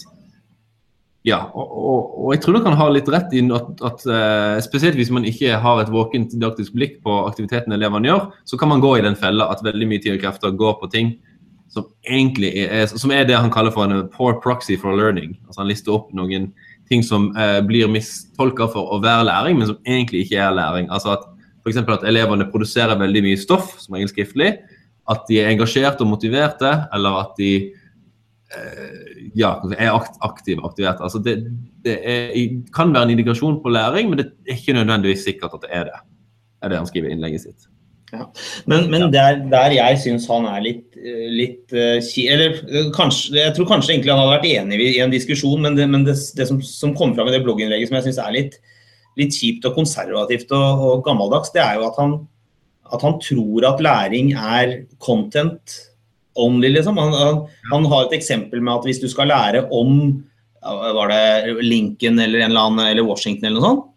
[1.27, 4.55] ja, og, og, og jeg tror nok kan ha litt rett i at, at uh,
[4.65, 8.71] spesielt hvis man ikke har et våkent didaktisk blikk på aktiviteten elevene gjør, så kan
[8.71, 11.13] man gå i den fella at veldig mye tid og krefter går på ting
[11.71, 15.37] som egentlig er, som er det han kaller for en poor proxy for learning.
[15.45, 16.49] Altså Han lister opp noen
[16.89, 20.89] ting som uh, blir mistolka for å være læring, men som egentlig ikke er læring.
[20.91, 21.29] Altså at
[21.61, 21.77] F.eks.
[21.85, 24.55] at elevene produserer veldig mye stoff, som regel skriftlig,
[25.11, 31.03] at de er engasjerte og motiverte, eller at de eh, ja, er aktiv aktive aktiverte.
[31.03, 31.35] Altså det,
[31.85, 32.31] det er,
[32.75, 35.85] kan være en indikasjon på læring, men det er ikke nødvendigvis sikkert at det er
[35.89, 35.99] det.
[36.61, 37.69] er det han skriver i innlegget sitt.
[38.67, 40.97] Men, men der, der jeg syns han er litt,
[41.31, 45.03] litt eh, Eller eh, kanskje, jeg tror kanskje egentlig han hadde vært enig i, i
[45.03, 47.99] en diskusjon, men det, men det, det som, som kom fram i det blogginnlegget som
[47.99, 48.59] jeg syns er litt,
[49.19, 52.17] litt kjipt og konservativt og, og gammeldags, det er jo at han,
[52.91, 55.79] at han tror at læring er content
[56.35, 56.97] only, liksom.
[56.97, 57.39] Han, han,
[57.71, 60.23] han har et eksempel med at hvis du skal lære om
[60.61, 63.87] var det Lincoln eller, en eller, annen, eller Washington eller noe sånt,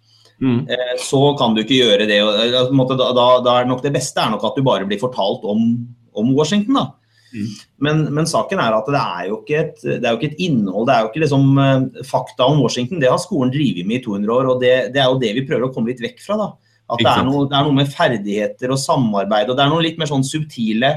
[0.42, 0.64] Mm.
[0.68, 2.16] eh, så kan du ikke gjøre det.
[2.18, 5.44] eh, Da, da, da er nok det beste er nok at du bare blir fortalt
[5.47, 6.75] om, om Washington.
[6.75, 6.87] da.
[7.33, 7.47] Mm.
[7.87, 10.42] Men, men saken er at det er jo ikke et, det er jo ikke et
[10.42, 12.99] innhold, det er jo ikke liksom eh, fakta om Washington.
[13.01, 15.47] Det har skolen drevet med i 200 år, og det, det er jo det vi
[15.47, 16.37] prøver å komme litt vekk fra.
[16.42, 16.51] da.
[16.90, 19.87] At det er, noe, det er noe med ferdigheter og samarbeid, og det er noe
[19.87, 20.97] litt mer sånn subtile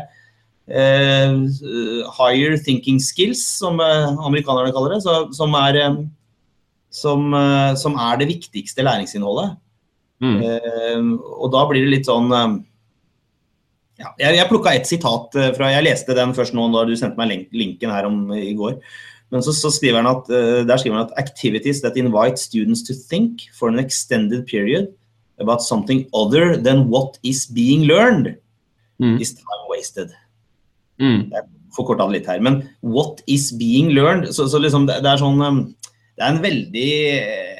[2.17, 5.99] higher thinking skills, som eh, amerikanerne kaller det, så, som, er, eh,
[6.91, 9.56] som, eh, som er det viktigste læringsinnholdet.
[10.23, 10.38] Mm.
[10.43, 11.03] Eh,
[11.38, 12.56] og da blir det litt sånn eh,
[14.01, 16.95] ja, Jeg, jeg plukka ett sitat eh, fra Jeg leste den først nå da du
[16.97, 18.80] sendte meg linken her om i går.
[19.30, 22.82] Men så, så skriver han at, eh, der skriver han at activities that invite students
[22.88, 24.89] to think for an extended period
[25.38, 28.36] about something other than what is being learned
[28.99, 29.21] Mm.
[29.21, 30.10] is time wasted.
[31.01, 31.29] Mm.
[31.75, 32.41] Forkorta det litt her.
[32.43, 34.31] Men what is being learned?
[34.36, 35.62] Så, så liksom det, det er sånn um,
[36.17, 37.57] Det er en veldig eh,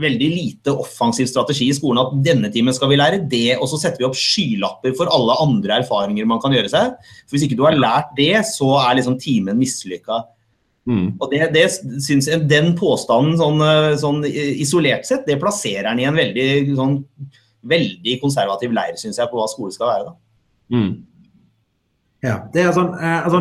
[0.00, 3.78] veldig lite offensiv strategi i skolen at denne timen skal vi lære det, og så
[3.80, 6.96] setter vi opp skylapper for alle andre erfaringer man kan gjøre seg.
[7.24, 10.24] For Hvis ikke du har lært det, så er liksom timen mislykka.
[10.84, 11.14] Mm.
[11.16, 11.64] Og det, det
[12.04, 16.98] synes, Den påstanden sånn, eh, sånn isolert sett, det plasserer den i en veldig, sånn,
[17.64, 20.10] veldig konservativ leir, syns jeg, på hva skole skal være.
[20.10, 20.16] da.
[20.74, 20.92] Mm.
[22.24, 23.40] Ja, det er sånn, eh, altså,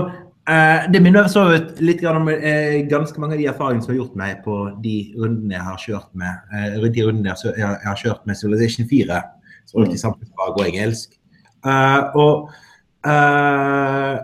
[0.52, 1.46] eh, det minner så
[1.80, 5.56] litt om eh, ganske mange av de erfaringene som har gjort meg på de rundene
[5.56, 9.22] jeg har kjørt med eh, de rundene jeg, har- kjørt med Civilization 4,
[9.70, 11.16] som har brukt samfunnsfag og engelsk.
[11.64, 12.50] Eh, og
[13.08, 14.18] eh,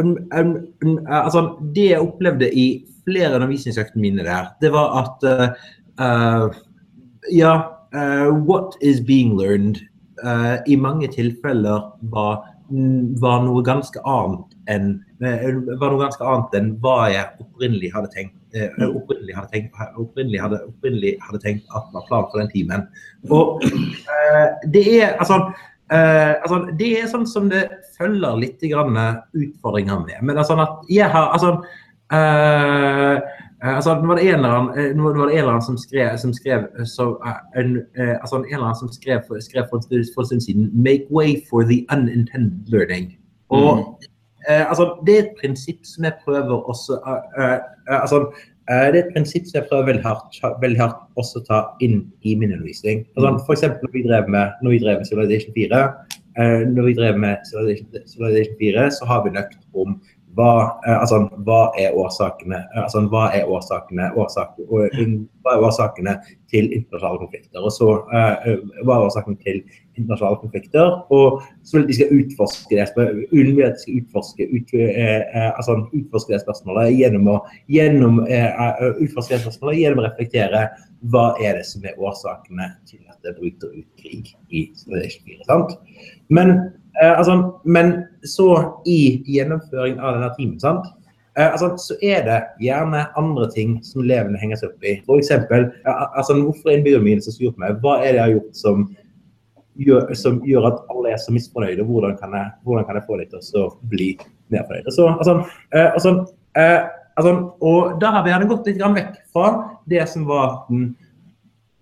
[0.00, 1.44] um, um, um, altså,
[1.76, 2.66] det jeg opplevde i
[3.06, 6.56] flere undervisningsøktene mine der, det var at eh,
[7.36, 7.52] ja,
[8.48, 9.78] what is being learned
[10.66, 12.55] i mange tilfeller var, mm,
[13.22, 14.88] var noe ganske annet enn
[15.22, 15.46] eh,
[15.78, 20.42] var noe ganske annet enn hva jeg opprinnelig hadde tenkt eh, opprinnelig hadde tenkt, opprinnelig
[20.42, 22.86] hadde, opprinnelig hadde tenkt at var planen for den timen.
[23.30, 25.46] Og eh, det er altså
[25.86, 27.60] altså, det er sånn som det
[27.94, 30.16] følger litt utfordringer med.
[30.26, 31.52] Men sånn at jeg har altså,
[33.74, 36.16] altså, nå var det en eller annen, eh, var det en eller annen som skrev,
[36.18, 39.80] som skrev eh, så, eh, en, eh, altså, en eller annen som skrev, skrev for,
[40.14, 43.16] for en stund siden 'Make way for the unintended learning'.
[43.48, 44.00] Og
[44.48, 47.58] eh, altså, Det er et prinsipp som jeg prøver også eh, eh,
[47.90, 48.16] eh, altså,
[48.70, 52.12] eh, Det er et prinsipp som jeg prøver veldig hardt, veldig hardt også ta inn
[52.22, 53.06] i min undervisning.
[53.16, 55.82] Altså, for eksempel når vi drev med, når vi drev med Civilization 4,
[56.38, 60.00] eh, når vi drev med Civilization, Civilization 4, så har vi en økt om
[60.36, 65.54] hva, eh, altså, hva er årsakene eh, altså, hva er årsakene, årsak, og, um, hva
[65.54, 66.16] er årsakene
[66.52, 67.62] til internasjonale konflikter?
[67.62, 69.62] Og så eh, eh, hva er årsakene til
[69.96, 70.92] internasjonale konflikter?
[71.14, 76.34] Og så vil de skal utforske det, de skal utforske, ut, eh, eh, altså, utforske
[76.34, 77.38] det spørsmålet gjennom å,
[77.72, 80.66] gjennom, eh, eh, utforske det spørsmålet gjennom å reflektere
[81.12, 85.46] hva er det som er årsakene til at det bryter ut krig i Civilization 4.
[85.48, 85.74] Sant?
[86.28, 86.52] Men,
[87.02, 88.48] eh, altså, men så
[88.86, 90.86] i gjennomføringen av denne timen, sant?
[91.38, 94.94] Eh, altså, så er det gjerne andre ting som elevene henger seg opp i.
[95.08, 97.76] For eksempel, altså, hvorfor er innbyggermine så sur på meg?
[97.84, 98.86] Hva er det jeg har gjort som
[99.76, 101.84] gjør, som gjør at alle er så misfornøyde?
[101.84, 104.10] Hvordan kan jeg, hvordan kan jeg få dem til å bli
[104.54, 104.96] mer fornøyde?
[104.96, 105.36] Så, altså,
[105.76, 106.14] eh, altså,
[106.56, 106.78] eh,
[107.16, 109.48] altså, og da har vi gjerne gått litt vekk fra
[109.90, 110.94] det som var den,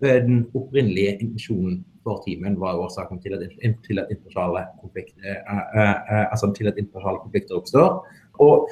[0.03, 3.45] eh, den opprinnelige intensjonen for timen, var årsaken til at,
[3.87, 7.99] til at internasjonale konflikter, eh, eh, altså til at internasjonale konflikter oppstår.
[8.43, 8.67] Og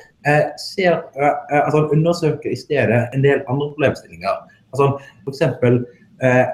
[0.60, 0.98] ser,
[1.48, 4.42] altså, undersøker i stedet en del andre problemstillinger.
[4.74, 5.86] Altså, for eksempel,
[6.24, 6.48] eh,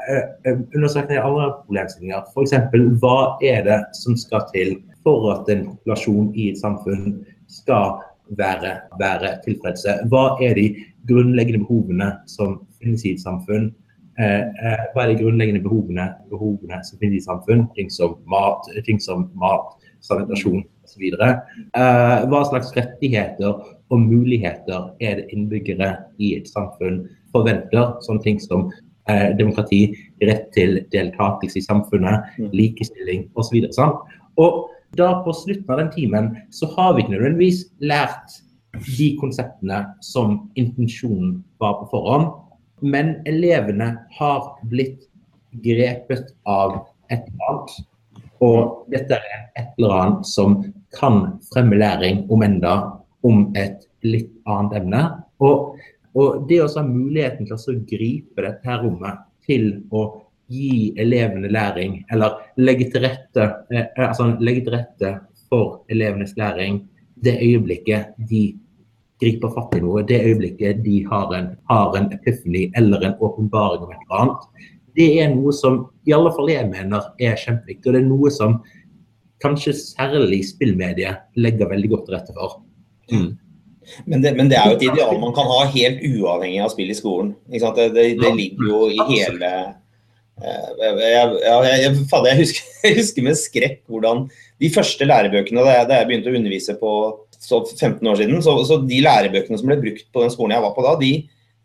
[0.45, 2.23] eh, undersøke andre problemstillinger.
[2.33, 2.53] F.eks.
[3.01, 7.99] hva er det som skal til for at en populasjon i et samfunn skal
[8.37, 9.99] være, være tilfredse?
[10.11, 10.67] Hva er de
[11.09, 13.71] grunnleggende behovene som finnes i et samfunn?
[14.19, 17.67] Eh, eh, hva er de grunnleggende behovene, behovene som finnes i et samfunn?
[17.77, 21.05] Ting som mat, ting som mat sanitasjon osv.
[21.09, 27.95] Eh, hva slags rettigheter og muligheter er det innbyggere i et samfunn forventer?
[28.05, 28.69] Sånne ting som
[29.09, 29.85] eh, demokrati,
[30.23, 33.65] rett til deltakelse i samfunnet, likestilling osv.
[34.39, 38.39] Og da på slutten av den timen så har vi ikke nødvendigvis lært
[38.97, 42.29] de konseptene som intensjonen var på forhånd,
[42.81, 45.07] men elevene har blitt
[45.65, 47.77] grepet av et eller annet.
[48.45, 50.61] Og dette er et eller annet som
[50.95, 52.75] kan fremme læring, om enda
[53.27, 55.01] om et litt annet emne.
[55.43, 55.75] Og,
[56.15, 60.05] og det å ha muligheten til å gripe dette rommet til å
[60.49, 65.13] gi elevene læring, eller legge til rette, eh, altså legge til rette
[65.49, 66.83] for elevenes læring
[67.23, 68.43] det øyeblikket de
[69.19, 73.83] griper fatt i noe, det øyeblikket de har en, har en epiphany eller en åpenbaring
[73.83, 74.45] om et eller annet,
[74.95, 77.87] det er noe som i alle fall jeg mener er kjempeviktig.
[77.87, 78.57] Og det er noe som
[79.43, 82.57] kanskje særlig spillmediet legger veldig godt til rette for.
[83.11, 83.29] Mm.
[84.05, 86.91] Men, det, men, det, er jo et ideal man kan ha helt uavhengig av spill
[86.91, 87.31] i skolen.
[87.49, 87.61] Det,
[87.95, 89.69] det, det, ligger jo i hele eh,
[90.43, 94.27] jeg, jeg, jeg, jeg, husker, jeg, husker, med skrekk hvordan
[94.59, 96.93] de første lærebøkene da jeg, da begynte å undervise på
[97.39, 100.75] 15 år siden, så, så, de lærebøkene som ble brukt på den skolen jeg var
[100.75, 101.13] på da, de,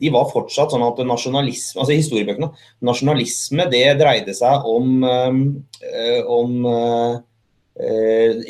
[0.02, 2.50] de var fortsatt sånn at nasjonalisme, altså historiebøkene,
[2.86, 7.14] nasjonalisme det dreide seg om, øh, om uh,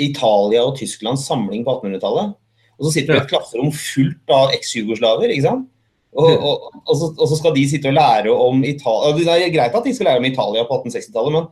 [0.00, 2.34] Italia og Tysklands samling på 1800-tallet.
[2.74, 5.30] Og så sitter du i et klasserom fullt av eks-jugoslaver.
[5.30, 5.68] ikke sant?
[6.14, 9.48] Og, og, og, så, og, så, skal de sitte og lære om Italia Det er
[9.50, 11.48] greit at de skal lære om Italia på 1860-tallet, men,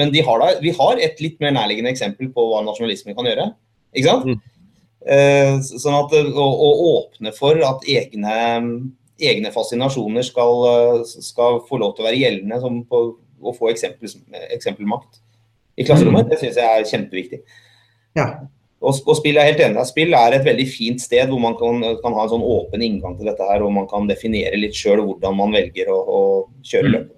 [0.00, 3.50] men har da, vi har et litt mer nærliggende eksempel på hva nasjonalisme kan gjøre.
[3.92, 4.30] ikke sant?
[4.30, 4.38] Mm.
[5.08, 8.38] Eh, sånn at å, å, åpne for at egne
[9.18, 13.02] egne fascinasjoner skal, eh, skal, få lov til å være gjeldende som på,
[13.42, 14.10] å få eksempel,
[14.54, 15.20] eksempelmakt
[15.78, 16.26] i klasserommet.
[16.26, 16.30] Mm.
[16.32, 17.40] Det syns jeg er kjempeviktig.
[18.18, 18.28] Ja.
[18.78, 19.84] Og, og, spill er helt enig.
[19.88, 23.16] Spill er et veldig fint sted hvor man kan, kan, ha en sånn åpen inngang
[23.18, 26.20] til dette her, og man kan definere litt sjøl hvordan man velger å, å
[26.66, 27.14] kjøre løpet.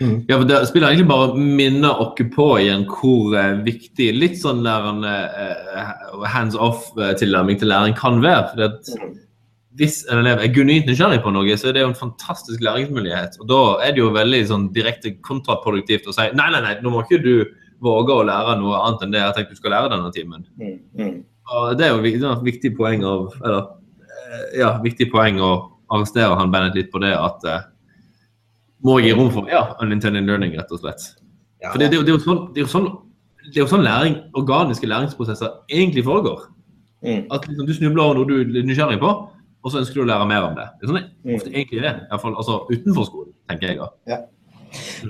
[0.00, 0.14] Mm.
[0.30, 4.62] Ja, for det spiller egentlig bare minner oss på igjen hvor uh, viktig litt sånn
[4.64, 8.46] der en uh, hands off-tilnærming til læring kan være.
[8.48, 9.18] for det, mm
[9.78, 13.38] hvis en elev er genuint nysgjerrig på noe, så er det jo en fantastisk læringsmulighet.
[13.40, 16.92] Og Da er det jo veldig sånn, direkte kontraproduktivt å si nei, nei, nei, nå
[16.92, 17.34] må ikke du
[17.80, 20.46] våge å lære noe annet enn det jeg har tenkt du skal lære denne timen.
[20.60, 21.18] Mm, mm.
[21.50, 23.68] Og Det er jo et viktig poeng av, eller,
[24.06, 25.52] eh, ja, viktig poeng å
[25.90, 27.62] arrestere han Bennett litt på det at uh,
[28.86, 31.02] må gi rom for ja, unintended learning, rett og slett.
[31.60, 31.72] Ja.
[31.72, 32.88] For det, det, det, er jo sånn, det, er jo sånn,
[33.48, 36.46] det er jo sånn læring, organiske læringsprosesser egentlig foregår.
[37.02, 37.26] Mm.
[37.34, 39.10] At liksom, du snubler over noe du er nysgjerrig på,
[39.60, 40.68] og så ønsker du å lære mer om det.
[40.78, 43.90] Det er sånn det ofte egentlig er, iallfall altså, utenfor skolen, tenker jeg.
[44.08, 44.22] Ja.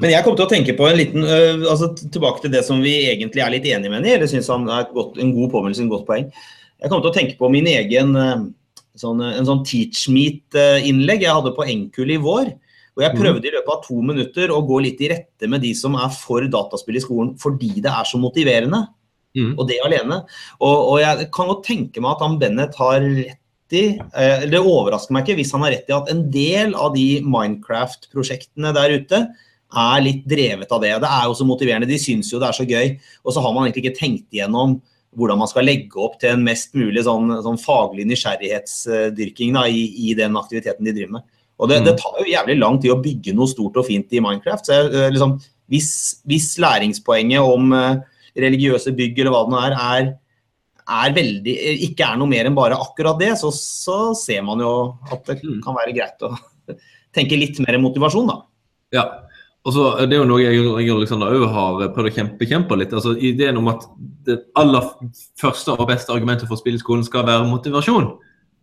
[0.00, 2.80] Men jeg kom til å tenke på en liten uh, altså Tilbake til det som
[2.84, 5.92] vi egentlig er litt enige med eller syns han er godt, en god påminnelse, en
[5.92, 6.30] godt poeng.
[6.80, 8.48] Jeg kom til å tenke på min egen uh,
[8.98, 12.54] sånn, en sånn Teach Meet-innlegg jeg hadde på Enkul i vår.
[12.98, 15.70] Og jeg prøvde i løpet av to minutter å gå litt i rette med de
[15.78, 18.82] som er for dataspill i skolen, fordi det er så motiverende.
[19.38, 19.52] Mm.
[19.54, 20.24] Og det alene.
[20.58, 24.58] Og, og, jeg kan godt tenke meg at han Bennett har rett i eh, Det
[24.58, 28.96] overrasker meg ikke hvis han har rett i at en del av de Minecraft-prosjektene der
[28.98, 29.20] ute
[29.70, 30.92] er litt drevet av det.
[31.02, 31.88] Det er jo så motiverende.
[31.88, 32.96] De syns jo det er så gøy.
[33.24, 34.80] Og så har man egentlig ikke tenkt igjennom
[35.18, 39.88] hvordan man skal legge opp til en mest mulig sånn, sånn faglig nysgjerrighetsdyrking da, i,
[40.06, 41.26] i, den aktiviteten de driver med.
[41.60, 41.88] Og det, mm.
[41.88, 44.66] det, tar jo jævlig lang tid å bygge noe stort og fint i Minecraft.
[44.68, 45.34] så jeg, eh, liksom,
[45.70, 45.90] hvis,
[46.30, 47.98] hvis, læringspoenget om uh,
[48.38, 50.12] religiøse bygg eller hva det nå er, er
[50.90, 51.52] er veldig,
[51.86, 54.70] ikke er noe mer enn bare akkurat det, så, så, ser man jo
[55.12, 55.60] at det mm.
[55.62, 56.32] kan være greit å
[57.16, 58.40] tenke litt mer motivasjon, da.
[58.96, 59.04] Ja.
[59.68, 62.78] Og så Det er jo noe jeg og Alexander òg har prøvd å kjempe, kjempe
[62.80, 62.94] litt.
[62.96, 63.84] altså Ideen om at
[64.24, 64.86] det aller
[65.40, 68.08] første og beste argumentet for å spille i skolen skal være motivasjon,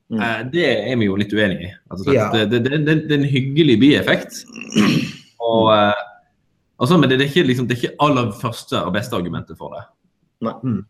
[0.09, 0.21] mm.
[0.21, 1.71] eh, det er vi jo litt uenig i.
[1.91, 2.31] Altså, ja.
[2.33, 4.41] det, det, det, det, er en hyggelig bieffekt.
[5.47, 6.01] Og, eh,
[6.81, 9.77] altså, men det er, ikke, liksom, det er ikke aller første og beste argumentet for
[9.77, 9.85] det.
[10.41, 10.83] Mm.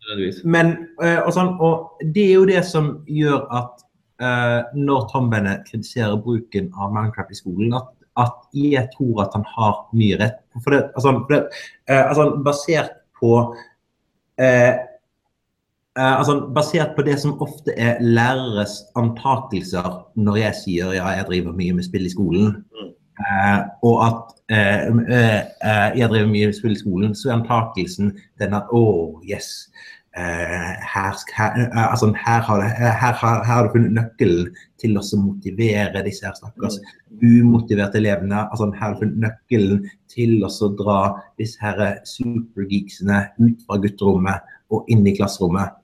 [0.43, 3.85] Men, uh, og, sånn, og, det er jo det som gjør at
[4.19, 9.35] uh, når Tom Bennett kritiserer bruken av Minecraft i skolen, at, at, jeg tror at
[9.37, 10.39] han har mye rett.
[10.63, 11.41] For det, altså, det,
[11.89, 13.33] eh, altså basert på
[15.97, 21.55] altså, basert på det som ofte er læreres antakelser når jeg sier ja, jeg driver
[21.57, 26.55] mye med spill i skolen, eh, og at Eh, eh, eh, jeg driver mye med
[26.55, 29.67] spill i skolen, så er antakelsen den at å, oh, yes.
[30.17, 31.51] Her, her,
[31.89, 32.61] altså, her, har,
[33.01, 34.47] her, har, du funnet nøkkelen
[34.81, 36.79] til å motivere disse her stakkars
[37.21, 38.47] umotiverte elevene.
[38.47, 40.49] Altså, her har du funnet nøkkelen til å
[40.79, 40.99] dra
[41.37, 45.77] disse her supergeeksene ut fra gutterommet og inn i klasserommet.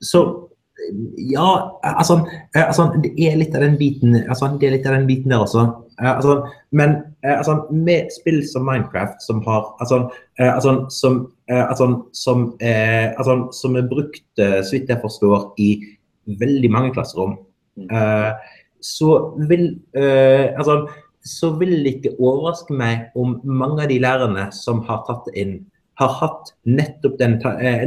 [0.00, 0.49] så
[1.30, 2.16] Ja, altså,
[2.54, 5.32] eh, altså Det er litt av den biten altså, Det er litt av den biten
[5.32, 5.66] der også.
[6.00, 6.36] Eh, altså,
[6.72, 10.02] men eh, altså, med spill som Minecraft, som har altså,
[10.38, 12.46] altså, som, altså, som,
[13.52, 15.70] som er brukt, så vidt jeg forstår, i
[16.40, 17.36] veldig mange klasserom,
[17.90, 18.32] eh,
[18.80, 19.18] så
[19.50, 20.86] vil altså,
[21.26, 25.36] så vil det ikke overraske meg om mange av de lærerne som har tatt det
[25.42, 25.56] inn,
[26.00, 27.36] har hatt nettopp den,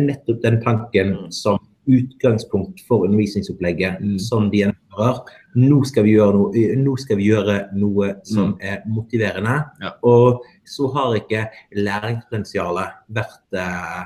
[0.06, 1.32] nettopp den tanken Mm.
[1.34, 4.20] som utgangspunkt for undervisningsopplegget Mm.
[4.20, 5.20] som de gjennomfører.
[5.56, 9.64] Nå skal vi gjøre noe, nå skal vi gjøre noe som er motiverende.
[9.82, 9.92] Ja.
[10.04, 14.04] Og så har ikke læringspotensialet vært eh,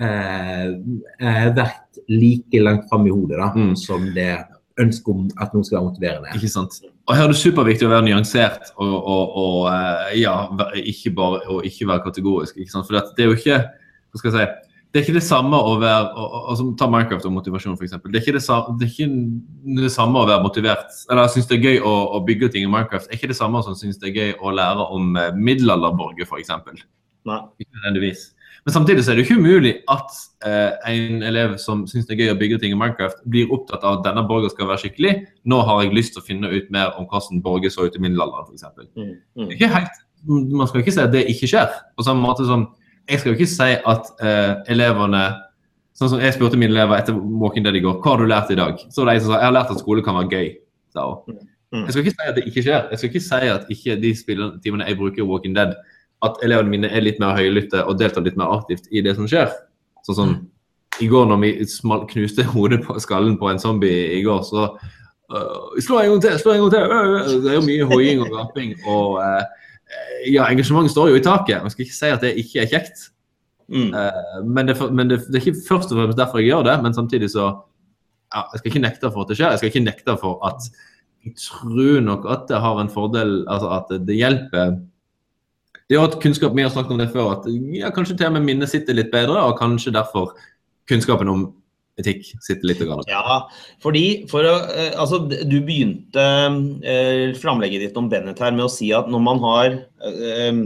[0.00, 3.76] eh, vært like langt fram i hodet da, Mm.
[3.76, 4.44] som det
[4.80, 6.34] ønsket om at noe skal være motiverende.
[6.34, 6.80] Ikke sant?
[7.06, 11.40] Og her er det superviktig å være nyansert og, og, og eh, ja, ikke bare,
[11.48, 12.56] og ikke være kategorisk.
[12.58, 12.86] Ikke sant?
[12.88, 13.58] For det, det er jo ikke
[14.14, 16.86] hva skal jeg si, det er ikke det samme å være og, og, og, Ta
[16.86, 17.96] Minecraft og motivasjon, f.eks.
[17.98, 18.42] Det, er ikke det,
[18.78, 22.20] det er ikke det samme å være motivert eller synes det er gøy å, å
[22.28, 23.08] bygge ting i Minecraft.
[23.08, 26.28] Det er ikke det samme som synes det er gøy å lære om eh, middelalderborger,
[26.30, 26.52] f.eks.
[27.26, 28.22] Ikke nødvendigvis.
[28.62, 30.14] Men samtidig så er det ikke umulig at
[30.46, 33.82] eh, en elev som syns det er gøy å bygge ting i Minecraft, blir opptatt
[33.82, 35.16] av at denne borger skal være skikkelig.
[35.50, 38.06] Nå har jeg lyst til å finne ut mer om hvordan borger så ut i
[38.06, 38.94] middelalderen, f.eks.
[38.94, 39.12] Mm.
[39.42, 40.54] Mm.
[40.54, 41.74] man skal ikke si at det ikke skjer.
[41.98, 42.70] På samme måte som
[43.08, 45.24] jeg skal jo ikke si at uh, elevene
[45.94, 48.48] Sånn som jeg spurte mine elever etter Walking Dead i går, hva har du lært
[48.50, 48.80] i dag?
[48.90, 50.48] Så var det en som sa jeg har lært at skole kan være gøy.
[50.90, 51.36] sa hun.
[51.70, 51.84] Mm.
[51.84, 52.88] Jeg skal ikke si at det ikke skjer.
[52.90, 55.76] Jeg skal ikke si at ikke de spilletimene jeg bruker i Walking Dead,
[56.26, 59.30] at elevene mine er litt mer høylytte og deltar litt mer aktivt i det som
[59.30, 59.54] skjer.
[60.02, 60.34] Sånn som
[61.02, 61.52] i går når vi
[62.10, 66.38] knuste hodet på skallen på en zombie i går, så uh, Slå en gang til!
[66.42, 67.38] Slå en gang til!
[67.42, 68.74] Det er jo mye hoiing og gaping.
[68.82, 69.42] Og øh,
[70.30, 71.58] ja, engasjementet står jo i taket.
[71.58, 73.10] Jeg skal ikke si at det ikke er kjekt.
[73.68, 73.92] Mm.
[73.96, 76.74] Eh, men det, men det, det er ikke først og fremst derfor jeg gjør det,
[76.84, 77.46] men samtidig så
[78.34, 79.52] ja, Jeg skal ikke nekte for at det skjer.
[79.54, 80.66] Jeg skal ikke nekte for at
[81.24, 84.74] jeg tror nok at det har en fordel, altså at det, hjelper.
[85.88, 88.26] Det er jo at kunnskap, Vi har snakket om det før, at ja, kanskje til
[88.26, 90.34] og med minnet sitter litt bedre, og kanskje derfor
[90.88, 91.46] kunnskapen om
[92.00, 92.80] etikk sitter litt.
[92.82, 93.02] Grann.
[93.08, 93.44] Ja,
[93.82, 96.24] fordi for å, eh, altså, Du begynte
[96.82, 100.64] eh, framlegget ditt om Bennett her med å si at når man har eh,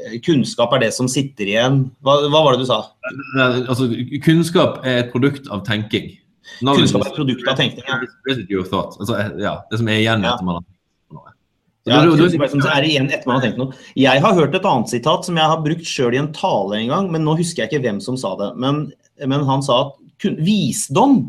[0.00, 1.82] eh, Kunnskap er det som sitter igjen.
[2.02, 2.80] Hva, hva var det du sa?
[3.10, 3.90] Eh, Altså,
[4.24, 6.14] kunnskap er et produkt av tenking.
[6.64, 7.84] Kunnskap er et produkt av tenkning.
[7.86, 8.00] Ja.
[8.28, 8.96] Residue of thought.
[9.00, 11.34] Altså, ja, det som er igjen etter man har tenkt noe.
[11.80, 13.72] Så Ja, du- du- er som igjen etter man har tenkt noe.
[13.96, 16.88] Jeg har hørt et annet sitat som jeg har brukt sjøl i en tale en
[16.88, 18.56] gang, men nå husker jeg ikke hvem som sa det.
[18.56, 18.92] Men,
[19.26, 21.22] men han sa at visdom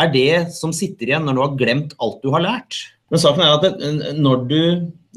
[0.00, 2.78] er det som sitter igjen når du har glemt alt du har lært.
[3.10, 4.60] Men saken er at det, når du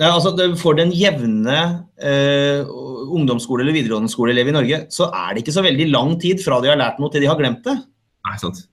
[0.02, 1.58] ja, altså For den jevne
[2.02, 2.66] eh,
[3.14, 6.58] ungdomsskole- eller videregående skoleelev i Norge, så er det ikke så veldig lang tid fra
[6.64, 7.76] de har lært noe til de har glemt det.
[8.26, 8.64] Nei, sant.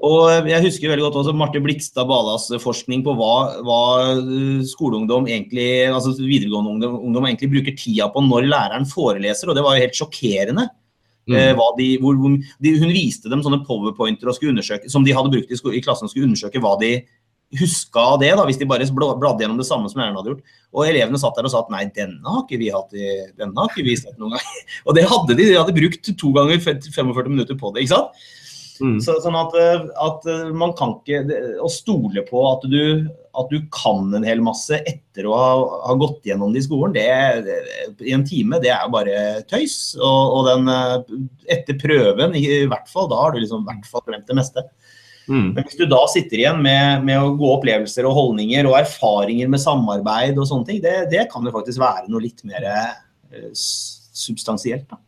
[0.00, 3.34] Og jeg husker veldig godt også Marte Blikstad Balas forskning på hva,
[3.66, 3.80] hva
[4.16, 9.58] uh, skoleungdom egentlig, altså videregående ungdom, ungdom egentlig bruker tida på når læreren foreleser, og
[9.58, 10.70] det var jo helt sjokkerende.
[11.30, 11.38] Mm.
[11.38, 15.58] Eh, de, hvor, hvor, de, hun viste dem sånne powerpointer som de hadde brukt i,
[15.78, 16.96] i klassen og skulle undersøke hva de
[17.58, 20.58] huska av det, da, hvis de bare bladde gjennom det samme som læreren hadde gjort.
[20.70, 23.58] Og elevene satt der og sa at nei, denne har ikke vi hatt i, denne
[23.58, 24.60] har ikke vi sett noen gang.
[24.86, 28.28] Og det hadde de, de hadde brukt to ganger 45 minutter på det, ikke sant?
[28.80, 29.00] Mm.
[29.02, 31.18] Så, sånn at, eh, at eh, man kan ikke
[31.60, 35.50] Å stole på at du, at du kan en hel masse etter å ha,
[35.86, 37.06] ha gått gjennom det i skolen, det,
[37.46, 37.58] det,
[38.06, 39.16] i en time, det er jo bare
[39.50, 39.76] tøys.
[40.00, 40.96] Og, og den eh,
[41.56, 44.38] etter prøven, i, i hvert fall, da har du liksom i hvert fall glemt det
[44.40, 44.66] meste.
[45.30, 45.52] Mm.
[45.54, 49.62] Men hvis du da sitter igjen med, med gode opplevelser og holdninger og erfaringer med
[49.62, 54.88] samarbeid og sånne ting, det, det kan jo faktisk være noe litt mer eh, substansielt.
[54.90, 54.98] da.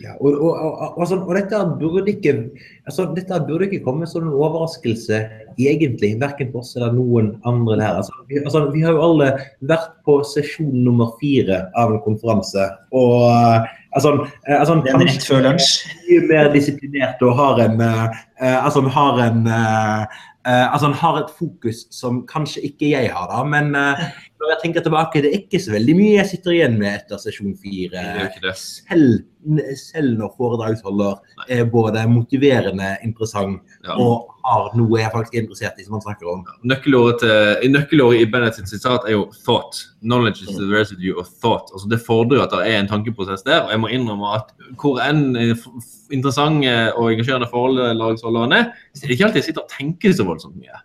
[0.00, 2.32] Ja, og, og, og, altså, og dette burde ikke
[2.88, 5.18] altså, dette burde ikke komme som en overraskelse
[5.60, 7.98] egentlig, verken for oss eller noen andre der.
[8.00, 9.28] Altså, vi, altså, vi har jo alle
[9.68, 12.64] vært på sesjon nummer fire av en konferanse.
[12.96, 14.14] Og eh, altså,
[14.48, 15.68] eh, altså Den rett før lunsj.
[16.08, 19.46] mye mer disiplinert og har en eh, Altså har en
[20.40, 23.42] Altså han har et fokus som kanskje ikke jeg har, da.
[23.44, 24.00] Men eh,
[24.40, 27.20] når jeg tenker tilbake, det er ikke så veldig mye jeg sitter igjen med etter
[27.20, 28.04] sesjon fire.
[28.56, 29.18] Selv,
[29.76, 33.96] selv når foredragsholder er både motiverende, interessant Ja.
[34.00, 36.44] og har noe jeg faktisk er interessert i, som han snakker om.
[36.64, 39.84] Nøkkelordet, til, nøkkelordet i Bennett sitt sitat er jo 'thought'.
[40.00, 41.68] Knowledge is the residue of thought.
[41.72, 43.60] Altså Det fordrer at det er en tankeprosess der.
[43.64, 45.56] Og jeg må innrømme at hvor enn eh,
[46.10, 50.24] interessante og engasjerende foredragsholderen er, så er det ikke alltid jeg sitter og tenker så
[50.24, 50.80] voldsomt mye.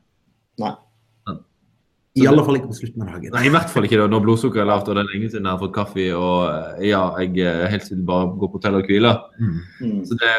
[2.16, 3.34] I alle fall ikke på slutten av dagen.
[3.34, 5.47] Nei, I hvert fall ikke da, når blodsukkeret er lavt og det er lenge siden
[5.49, 8.80] jeg har fått kaffe og eh, ja, jeg eh, helst vil bare gå på hotell
[8.80, 9.11] og hvile.
[9.36, 9.57] Mm.
[9.82, 9.97] Mm.
[10.07, 10.32] Så det,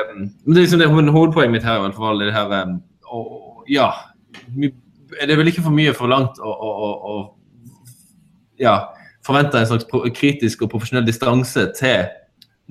[0.46, 2.76] det er liksom det, hovedpoenget mitt her i hvert fall, det her eh,
[3.12, 3.90] og ja
[4.56, 4.72] Det
[5.28, 7.16] er vel ikke for mye forlangt å, å, å, å
[8.62, 8.78] ja,
[9.26, 12.06] forvente en slags kritisk og profesjonell distanse til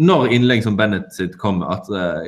[0.02, 1.78] når innlegg som Bennett sitt kommer.
[1.78, 2.26] At uh,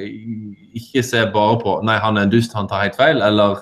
[0.78, 3.19] ikke se bare på Nei, han er en dust, han tar helt feil.
[3.23, 3.59] Eller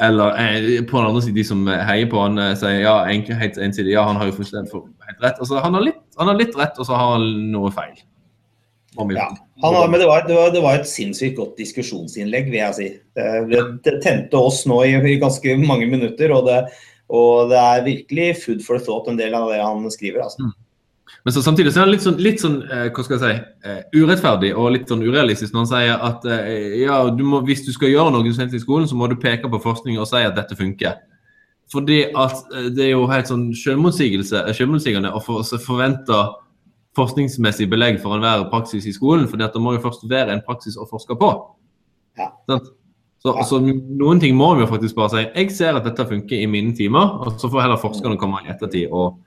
[0.00, 3.38] eller eh, på den andre siden, de som heier på han, eh, sier ja, egentlig
[3.40, 5.38] helt ensidig, ja, han har jo helt rett.
[5.40, 7.24] Altså, han, har litt, han har litt rett, og så har han
[7.54, 7.96] noe feil.
[9.16, 9.28] Ja,
[9.62, 12.76] Han, har- men det var, det, var, det var et sinnssykt godt diskusjonsinnlegg, vil jeg
[12.76, 12.86] si.
[13.16, 16.62] Det, det, det tente oss nå i, i ganske mange minutter, og det,
[17.12, 20.24] og det er virkelig food for thought, en del av det han skriver.
[20.24, 20.48] Altså.
[21.26, 23.46] Men så samtidig så er han litt sånn, litt sånn eh, hva skal jeg si,
[23.66, 27.64] eh, urettferdig og litt sånn urealistisk når han sier at eh, ja, du må, hvis
[27.66, 30.22] du skal gjøre noe helst i skolen, så må du peke på forskning og si
[30.22, 31.00] at dette funker.
[31.74, 36.22] Fordi at eh, det er jo helt sånn eh, selvmotsigende å for, forvente
[36.94, 40.46] forskningsmessig belegg for enhver praksis i skolen, fordi at det må jo først være en
[40.46, 41.34] praksis å forske på.
[42.22, 42.30] Ja.
[42.46, 42.70] Sånn?
[43.26, 45.26] Så, så noen ting må vi jo faktisk bare si.
[45.26, 48.52] Jeg ser at dette funker i mine timer, og så får heller forskerne komme i
[48.54, 49.24] ettertid og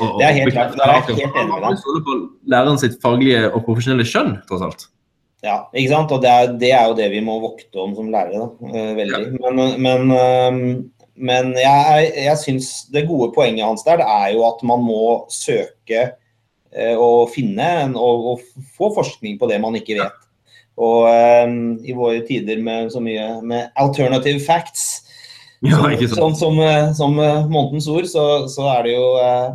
[0.00, 1.84] og- Det er helt klart, Det er helt enig med deg.
[2.06, 2.16] På
[2.46, 4.86] læreren sitt faglige og profesjonelle skjønn, tross alt.
[5.42, 6.12] Ja, ikke sant?
[6.12, 8.44] Og det er, det er jo det vi må vokte om som lærere.
[8.60, 8.72] Da.
[8.94, 9.10] Veldig.
[9.10, 9.40] veldig.
[9.42, 14.62] Men, men, ehm, men jeg, jeg syns det gode poenget hans der er jo at
[14.62, 16.12] man må søke
[16.72, 20.18] eh, og finne en, og, og få forskning på det man ikke vet.
[20.80, 21.04] Og
[21.44, 25.02] um, i våre tider med så mye med alternative facts,
[25.62, 29.28] Ja, som, sånn som, som, som eh, månedens ord, så, så er det jo eh,
[29.28, 29.52] eh,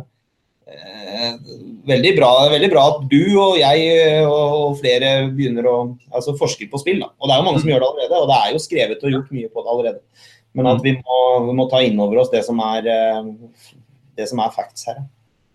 [1.88, 5.76] veldig, bra, veldig bra at du og jeg eh, og, flere begynner å
[6.12, 7.02] altså forske på spill.
[7.04, 7.10] Da.
[7.18, 9.14] Og det er jo mange som gjør det allerede, og det er jo skrevet og
[9.14, 10.26] gjort mye på det allerede.
[10.58, 13.74] Men at vi må, vi må ta inn over oss det som er, eh,
[14.18, 15.02] det som er facts her.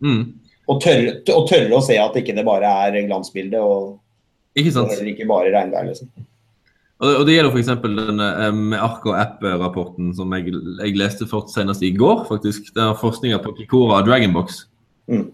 [0.04, 0.24] Mm.
[0.72, 3.98] Og tørre, og tørre å se at ikke det bare er glansbildet og,
[4.56, 5.90] Ikke og heller ikke bare regnvær.
[5.90, 6.12] Liksom.
[7.04, 7.72] Og det, og det gjelder f.eks.
[7.84, 12.70] denne eh, med ark og app-rapporten som jeg, jeg leste først senest i går, faktisk.
[12.76, 14.64] Den er forskninga på Kikora og Dragonbox.
[15.12, 15.26] Mm.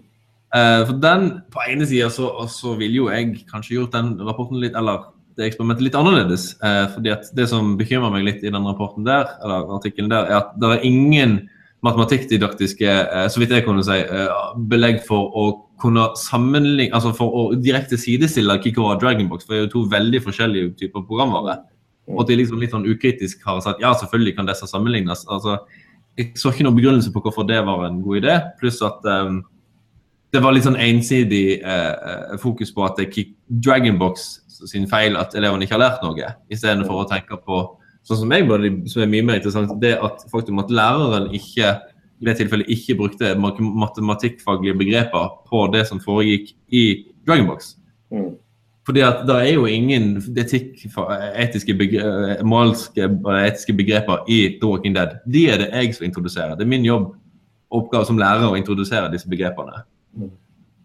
[0.56, 4.58] Eh, for den, på ene sida så, så ville jo jeg kanskje gjort den rapporten
[4.62, 6.52] litt, eller det eksperimentet litt annerledes.
[6.66, 10.30] Eh, fordi at det som bekymrer meg litt i den rapporten der, eller artikkelen der,
[10.30, 11.40] er at det er ingen
[11.86, 14.00] matematikkdidaktiske, eh, så vidt jeg kunne si,
[14.72, 15.46] belegg for å
[15.80, 19.84] kunne sammenligne, altså for å direkte sidestille Kikora og Dragonbox, for det er jo to
[19.94, 21.62] veldig forskjellige typer programvare.
[22.10, 25.22] Og at de liksom litt sånn ukritisk har sagt ja, selvfølgelig kan disse sammenlignes.
[25.30, 25.60] Altså,
[26.18, 28.38] jeg så ikke noen begrunnelse på hvorfor det var en god idé.
[28.60, 29.44] Pluss at um,
[30.34, 34.28] det var litt sånn ensidig eh, eh, fokus på at det er Dragonbox
[34.70, 37.62] sin feil at elevene ikke har lært noe, istedenfor å tenke på
[38.08, 41.78] sånn som jeg burde, som er mye mer interessant, det at faktum at læreren ikke
[42.20, 46.84] i det tilfellet ikke brukte matematikkfaglige begreper på det som foregikk i
[47.28, 47.78] Dragonbox.
[48.12, 48.34] Mm.
[48.90, 50.82] Fordi at det er jo ingen etikk,
[51.38, 55.20] etiske, begre, moralske og etiske begreper i The Walking Dead.
[55.30, 56.58] De er det jeg som introduserer.
[56.58, 57.14] Det er min jobb
[57.70, 59.84] oppgave som lærer å introdusere disse begrepene.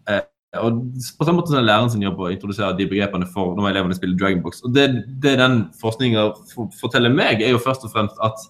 [0.09, 0.21] Eh,
[0.61, 0.81] og
[1.17, 3.97] På samme måte som er læreren sin jobb å introdusere de begrepene for når elevene
[3.97, 4.63] spiller Dragonbox.
[4.67, 4.87] Og det,
[5.23, 8.47] det den forskninga for, forteller meg, er jo først og fremst at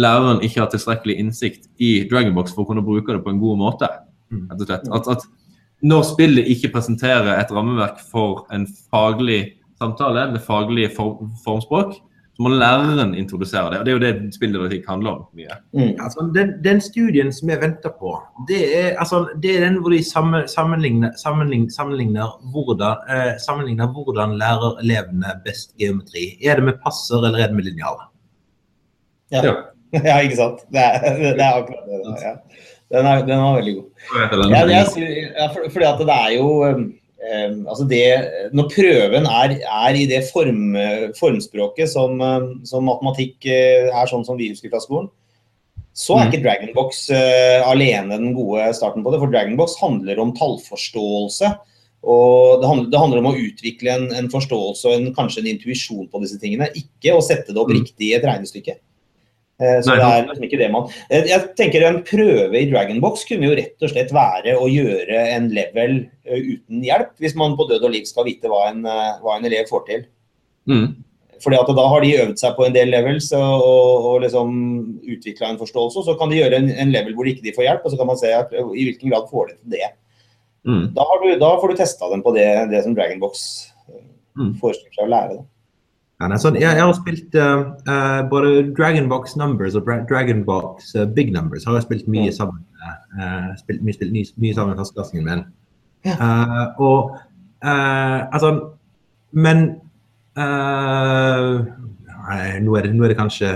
[0.00, 3.60] læreren ikke har tilstrekkelig innsikt i Dragonbox for å kunne bruke det på en god
[3.60, 3.90] måte.
[4.30, 4.46] Mm.
[4.50, 4.90] rett og slett.
[4.94, 11.24] At, at når spillet ikke presenterer et rammeverk for en faglig samtale med faglig for,
[11.44, 11.96] formspråk,
[12.40, 13.78] må læreren introdusere det.
[13.80, 15.56] Og Det er jo det spilledidaktikk handler om mye.
[15.76, 15.92] Mm.
[16.00, 18.14] Altså, den, den studien som jeg venter på,
[18.48, 23.92] det er, altså, det er den hvor de sammen- sammenligner, sammenligner, sammenligner, hvordan, eh, sammenligner
[23.92, 26.38] hvordan lærer elevene best geometri.
[26.44, 28.08] Er det med passer eller er det med linjaler?
[29.32, 29.54] Ja.
[30.08, 30.64] ja, ikke sant.
[30.72, 30.98] Det er,
[31.36, 32.16] det er akkurat det.
[32.24, 32.34] Ja.
[32.90, 33.86] Den, er, den var veldig god.
[34.50, 36.48] Ja, det er, for, fordi at det er jo
[37.20, 38.02] um, altså det,
[38.56, 40.74] Når prøven er, er i det form,
[41.18, 42.20] formspråket som,
[42.64, 45.10] som matematikk uh, er sånn som vi husker fra skolen,
[45.94, 46.30] så er Mm.
[46.30, 49.18] ikke Dragonbox uh, alene den gode starten på det.
[49.20, 51.50] For Dragonbox handler om tallforståelse.
[52.00, 55.50] Og det handler, det handler om å utvikle en, en forståelse og en, kanskje en
[55.50, 56.70] intuisjon på disse tingene.
[56.78, 57.82] Ikke å sette det opp Mm.
[57.82, 58.78] riktig i et regnestykke.
[59.60, 63.26] Eh, Så det er liksom ikke det man jeg, jeg tenker En prøve i Dragonbox
[63.28, 67.58] kunne jo rett og slett være å gjøre en level eh, uten hjelp, hvis man
[67.58, 70.04] på død og liv skal vite hva en, eh, hva en elev får til.
[70.70, 70.88] Mm.
[71.40, 74.50] Fordi at Da har de øvd seg på en del levels og, og, liksom
[75.08, 76.02] utvikla en forståelse.
[76.02, 78.00] og Så kan de gjøre en, en level hvor de ikke får hjelp, og så
[78.00, 79.88] kan man se at, i hvilken grad får de til det.
[80.68, 80.82] Mm.
[80.96, 83.46] Da, har du, da får du testa dem på det, det som Dragonbox
[83.88, 84.04] eh,
[84.38, 84.52] Mm.
[84.60, 85.36] forestiller seg å lære.
[85.40, 85.42] Da.
[86.20, 91.06] Ja, nei, sånn, jeg, jeg har spilt uh, både Dragonbox Numbers og Dra- Dragonbox eh,
[91.16, 92.36] Big Numbers har jeg spilt mye Mm.
[92.36, 92.60] sammen
[93.16, 95.44] eh, spilt, mye, spilt, mye, mye sammen med førsteklassingen min.
[96.04, 96.16] Ja.
[96.20, 97.16] Eh, og
[97.62, 98.50] altså
[99.32, 99.58] Men
[100.36, 101.64] eh,
[102.60, 103.50] nå, er det, nå er det kanskje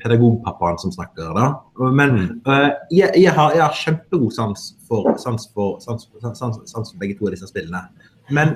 [0.00, 1.48] pedagogpappaen som snakker, da.
[1.96, 6.06] Men uh, jeg, jeg, har, jeg har kjempegod sans for, sans, for, sans,
[6.38, 7.82] sans, sans, for begge to av disse spillene.
[8.30, 8.54] Men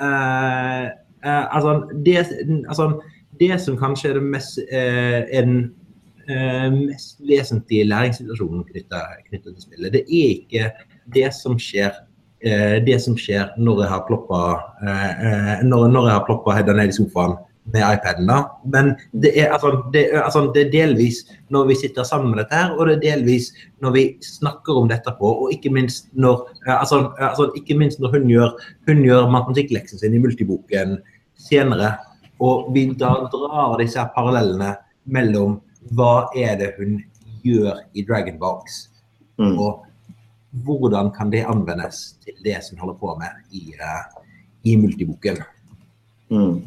[0.00, 0.90] eh,
[1.26, 2.16] altså, det,
[2.68, 2.90] altså,
[3.40, 5.72] det som kanskje er mest, eh, er den
[6.28, 10.70] eh, mest vesentlige læringssituasjonen knyttet til spillet, det er ikke
[11.14, 11.92] det som skjer
[12.40, 14.40] eh, det som skjer når jeg har ploppa
[14.82, 17.36] eh, eh, når, når jeg har ploppa Hedda ned i sofaen
[17.72, 18.26] med iPaden.
[18.26, 18.44] da.
[18.64, 22.54] Men det er, altså, det, altså, det er delvis når vi sitter sammen med dette
[22.54, 23.50] her, og det er delvis
[23.82, 28.00] når vi snakker om dette på, og ikke minst når, eh, altså, altså, ikke minst
[28.00, 28.54] når hun gjør,
[28.88, 30.98] hun gjør matematikkleksen sin i multiboken
[31.36, 31.94] senere,
[32.40, 34.74] og vi da drar disse parallellene
[35.04, 35.60] mellom
[35.96, 36.98] hva er det hun
[37.46, 38.88] gjør i Dragonbox,
[39.36, 39.58] Mm.
[39.60, 39.84] og
[40.64, 44.22] hvordan kan det anvendes til det som hun holder på med i, uh,
[44.64, 45.36] i multiboken.
[46.30, 46.62] Mm.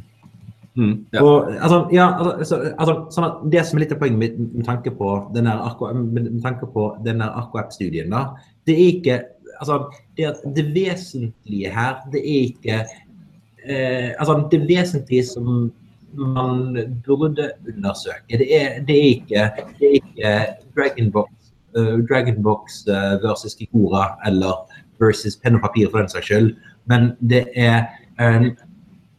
[0.75, 1.23] Mm, ja.
[1.23, 4.67] Og, altså, ja, altså, altså, sånn at det som er litt av poenget mitt med
[4.67, 8.21] tanke på denne der Arco- med med tanke på den der ArcoApp-studien, da,
[8.69, 9.17] det er ikke
[9.59, 9.79] altså,
[10.15, 12.77] det, det vesentlige her, det er ikke
[13.69, 15.71] eh, altså, Det vesentlige som
[16.13, 20.31] man burde undersøke, det er, det er ikke, det er ikke
[20.75, 21.29] Dragonbox,
[21.77, 24.65] uh, Dragonbox eh, versus Kikora eller
[24.99, 26.55] versus penn og papir for den saks skyld,
[26.89, 27.85] men det er
[28.19, 28.57] en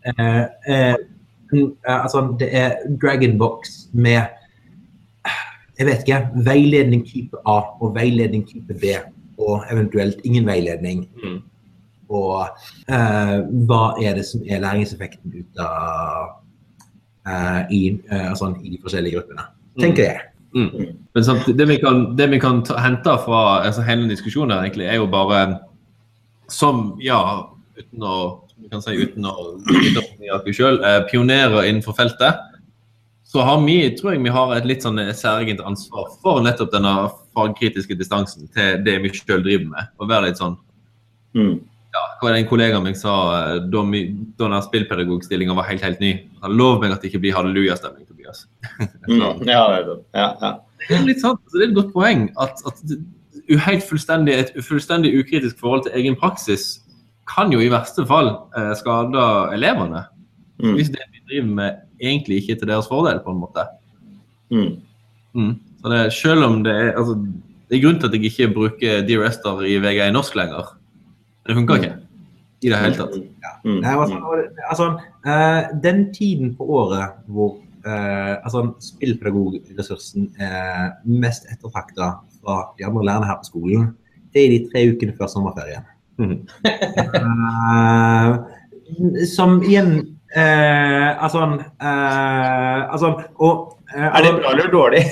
[0.05, 0.17] en,
[0.67, 0.97] en,
[1.87, 2.73] eh, altså, det er
[3.03, 4.23] Dragonbox med
[5.79, 8.85] jeg vet ikke, veiledning type A og veiledning type B,
[9.39, 11.09] og eventuelt ingen veiledning.
[11.25, 11.39] Mm.
[12.11, 12.43] Og
[12.91, 13.37] eh,
[13.69, 16.33] hva er det som er læringseffekten ut av
[17.27, 19.47] eh, i, eh, altså, i de forskjellige gruppene,
[19.81, 20.27] tenker jeg.
[20.51, 20.97] Mm.
[21.15, 24.67] Men sant, det vi kan, det vi kan ta, hente fra altså hele diskusjonen her,
[24.67, 25.45] egentlig, er jo bare
[26.51, 27.21] som, ja,
[27.79, 28.17] uten å
[28.61, 32.43] vi kan si uten å uten selv, eh, pionerer innenfor feltet,
[33.25, 36.93] så har vi, tror jeg vi har et litt sånn særegent ansvar for nettopp denne
[37.39, 39.93] fagkritiske distansen til det vi selv driver med.
[40.03, 40.59] Å være litt sånn
[41.31, 41.61] Mm.
[41.91, 44.05] Ja, hva en kollega av meg sa eh, da, vi,
[44.39, 46.13] da den spillpedagogstillinga var helt helt ny?
[46.45, 48.47] Han Lov meg at det ikke blir hallelujastemning, Tobias.
[49.11, 49.43] Mm.
[49.49, 49.97] Ja, det er det.
[50.15, 50.51] Ja, ja.
[50.87, 51.41] Det er litt sant.
[51.51, 56.17] Det er et godt poeng at, at helt fullstendig, et fullstendig ukritisk forhold til egen
[56.19, 56.79] praksis
[57.31, 59.27] kan jo i verste fall eh, skade
[59.57, 60.05] elevene.
[60.63, 60.75] Mm.
[60.77, 63.67] Hvis det vi driver med egentlig ikke er til deres fordel, på en måte.
[64.51, 64.73] Mm.
[65.35, 65.55] Mm.
[65.83, 67.15] Så det, selv om det er altså,
[67.71, 70.73] Det er grunn til at jeg ikke bruker Dear Esther i VG1 norsk lenger.
[71.51, 71.97] Det funker ikke
[72.61, 73.17] i det hele tatt.
[73.65, 73.81] Mm.
[73.81, 74.19] Nei, altså,
[74.69, 74.87] altså,
[75.27, 83.05] eh, den tiden på året hvor eh, altså, spillpedagogressursen er mest ettertrakta fra de andre
[83.09, 83.91] lærerne her på skolen,
[84.35, 85.89] det er de tre ukene før sommerferien.
[86.21, 86.37] Mm.
[87.25, 88.33] uh,
[89.37, 89.93] som igjen
[90.37, 91.47] uh, Altså,
[91.81, 95.05] uh, altså og, eh, Er det bra eller dårlig?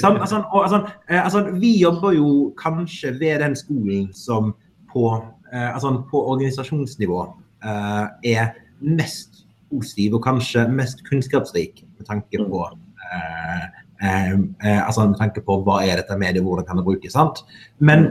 [0.00, 0.80] Sånn, altså, og, altså,
[1.10, 4.54] eh, altså, vi jobber jo kanskje ved den skolen som
[4.96, 5.10] på,
[5.52, 7.20] eh, altså, på organisasjonsnivå
[7.64, 13.66] eh, er mest positiv og kanskje mest kunnskapsrik med tanke på eh,
[14.06, 17.12] eh, altså med tanke på hva er dette mediet, hvordan kan det brukes.
[17.16, 17.42] sant?
[17.78, 18.08] Men,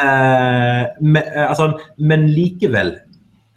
[0.00, 2.96] eh, me, eh, altså, men likevel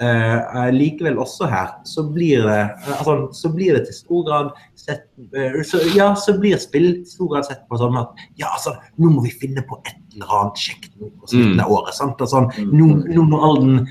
[0.03, 4.51] eh, likevel også her så blir det eh, altså, så blir det til stor grad
[4.79, 8.75] sett eh, så, Ja, så blir spill stor grad sett på sånn at ja, altså,
[9.01, 11.95] nå må vi finne på et eller annet kjekt nå på slutten av året.
[11.97, 12.21] sant?
[12.21, 13.87] Altså, nå, nå må all den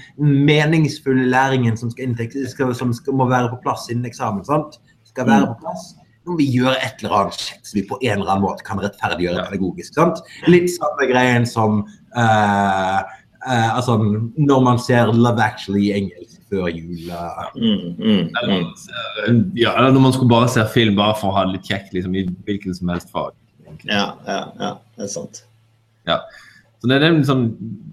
[0.46, 2.14] meningsfulle læringen som, skal,
[2.50, 4.78] skal, som skal, må være på plass innen eksamen, sant?
[5.12, 5.90] skal være på plass.
[6.22, 8.64] Nå må vi gjøre et eller annet kjekt som vi på en eller annen måte
[8.66, 9.96] kan rettferdiggjøre pedagogisk.
[9.98, 10.22] sant?
[10.46, 11.82] Litt samme greien som
[12.14, 13.96] eh, eh, altså,
[14.36, 17.08] når man ser Love Actually i engelsk før jul.
[17.08, 18.62] uh, Mm, mm, Eller, mm.
[18.62, 21.58] man ser, ja, eller når man skulle bare se film bare for å ha det
[21.58, 23.32] litt kjekt liksom, i hvilken som helst fag.
[23.88, 25.44] Ja, ja, ja, det er sant.
[26.08, 26.20] Ja.
[26.82, 27.44] Så det er det liksom,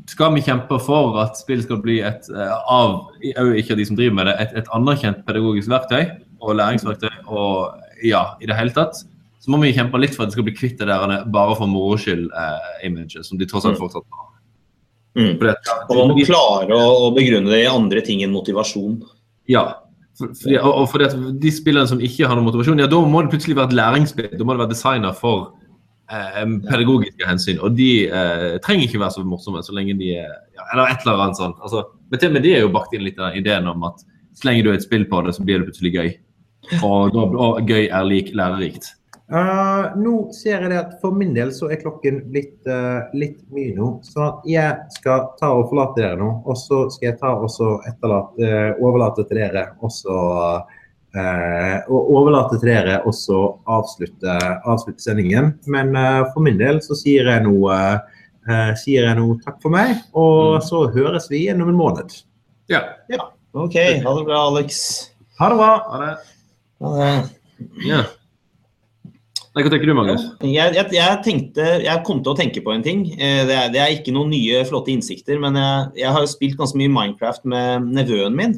[0.10, 4.18] Skal vi kjempe for at spill skal bli et uh, av ikke de som driver
[4.18, 9.02] med det, et, et anerkjent pedagogisk verktøy og læringsverktøy, og ja, i det hele tatt,
[9.39, 11.68] så må vi kjempe litt for at det skal bli kvitt det der bare for
[11.68, 14.30] moro skyld-imaget, som de tross alt fortsatt har.
[15.20, 15.36] Mm.
[15.41, 19.01] Det- Og man må klare å, å begrunne det i andre ting enn motivasjon.
[19.51, 19.65] Ja.
[20.20, 21.09] For, fordi, og, for det,
[21.43, 24.32] de spillerne som ikke har noen motivasjon, ja, da må det plutselig være et læringsspill.
[24.38, 25.51] Da må det være designer for
[26.11, 27.59] eh, pedagogiske hensyn.
[27.63, 31.05] Og de eh, trenger ikke være så morsomme så lenge de er ja, Eller et
[31.05, 31.59] eller annet sånt.
[31.63, 34.03] Altså, men til og med de er jo bakt inn litt den ideen om at
[34.39, 36.09] så lenge du har et spill på det, så blir det plutselig gøy.
[36.86, 38.93] Og, og gøy er lik lærerikt.
[39.30, 43.43] Eh, nå ser jeg det at for min del så er klokken blitt uh, litt
[43.53, 43.91] mye nå.
[44.05, 46.32] Så jeg skal ta og forlate dere nå.
[46.49, 47.49] Og så skal jeg ta og
[47.88, 50.17] etterlate, uh, overlate til dere også
[51.15, 53.49] eh, og overlate til dere også å
[53.80, 54.36] avslutte,
[54.69, 55.53] avslutte sendingen.
[55.71, 59.73] Men eh, for min del så sier jeg nå eh, sier jeg nå takk for
[59.73, 60.61] meg, og Mm.
[60.65, 62.13] så høres vi igjen om en måned.
[62.69, 62.84] Ja.
[63.53, 65.11] OK, ha det bra, Alex.
[65.39, 65.73] Ha det bra!
[65.89, 66.15] Ha det.
[66.82, 67.11] Ha det.
[67.86, 68.03] Ja.
[69.60, 70.22] Nei, Hva tenker du, Magnus?
[70.39, 73.01] Jeg, jeg, jeg, tenkte, jeg kom til å tenke på en ting.
[73.20, 75.57] Eh, Det er, det er ikke noen nye flotte innsikter, men
[75.99, 78.53] jeg, har jo spilt ganske mye Minecraft med nevøen min.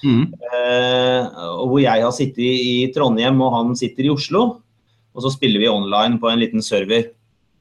[0.00, 0.32] Mm.
[0.32, 4.46] Eh, hvor jeg har sittet i, i Trondheim og han sitter i Oslo.
[5.12, 7.10] Og så spiller vi online på en liten server.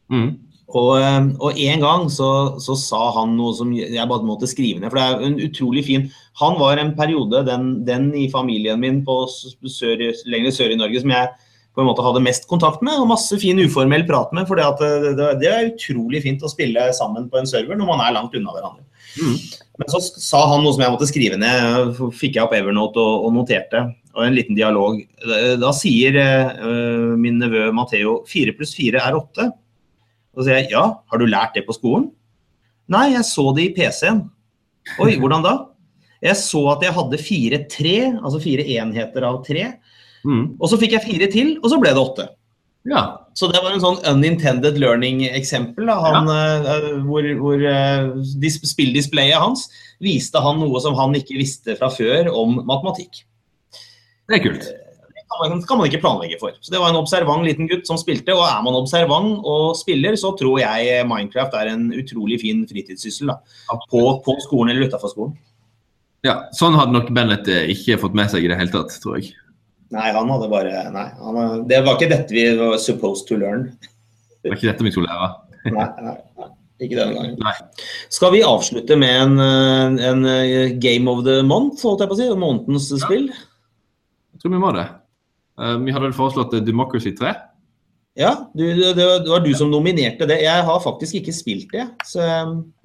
[0.07, 0.29] Mm.
[0.71, 2.29] Og, eh, og en gang så,
[2.63, 4.87] så sa han noe som jeg bare måtte skrive ned.
[4.87, 6.07] For det er en utrolig fin
[6.39, 11.03] Han var en periode den, den i familien min på sør, lenger sør i Norge
[11.03, 11.35] som jeg
[11.75, 14.47] på en måte hadde mest kontakt med, og masse fin uformell prat med.
[14.47, 18.03] For det, det, det er utrolig fint å spille sammen på en server når man
[18.05, 18.85] er langt unna hverandre.
[19.19, 19.35] Mm.
[19.79, 21.99] Men så sa han noe som jeg måtte skrive ned.
[22.15, 23.83] Fikk jeg opp Evernote og, og noterte.
[24.15, 25.01] Og en liten dialog.
[25.59, 29.49] Da sier uh, min nevø Matheo 4 pluss 4 er 8.
[30.35, 32.09] Og så sier jeg ja, har du lært det på skolen?
[32.91, 34.23] Nei, jeg så det i PC-en.
[35.01, 35.55] Oi, hvordan da?
[36.23, 39.67] Jeg så at jeg hadde fire tre, altså fire enheter av tre.
[40.25, 40.45] Mm.
[40.57, 42.27] Og så fikk jeg fire til, og så ble det åtte.
[42.85, 43.03] Ja.
[43.35, 45.87] Så det var en sånn unintended learning-eksempel.
[45.89, 45.97] da.
[46.05, 48.11] Han, eh, hvor hvor eh,
[48.45, 49.65] spilldisplayet hans
[50.03, 53.23] viste han noe som han ikke visste fra før om matematikk.
[54.29, 54.67] Det er kult.
[54.69, 56.53] Det kan man, kan man ikke planlegge for.
[56.61, 60.15] Så Det var en observant liten gutt som spilte, og er man observant og spiller,
[60.15, 63.33] så tror jeg Minecraft er en utrolig fin fritidssyssel.
[63.33, 63.41] da.
[63.89, 65.35] På, på skolen eller utafor skolen.
[66.25, 69.19] Ja, Sånn hadde nok Bennett eh, ikke fått med seg i det hele tatt, tror
[69.19, 69.33] jeg.
[69.93, 73.67] Nei, han hadde bare Nei, han, det var ikke dette vi var supposed to learn.
[74.41, 75.29] Det var ikke dette vi skulle lære.
[75.73, 76.51] Nei, nei, nei.
[76.83, 77.35] Ikke denne gangen.
[77.39, 77.53] Nei.
[78.11, 82.17] Skal vi avslutte med en, eh, en eh, game of the month, holdt jeg på
[82.17, 82.29] å si?
[82.41, 83.29] Månedens spill?
[83.31, 84.85] Jeg tror vi må det.
[85.61, 87.31] Eh, vi hadde vel foreslått Democracy 3.
[88.19, 88.63] Ja, du,
[88.95, 90.41] det, var du som nominerte det.
[90.43, 91.87] Jeg har faktisk ikke spilt det.
[92.07, 92.23] Så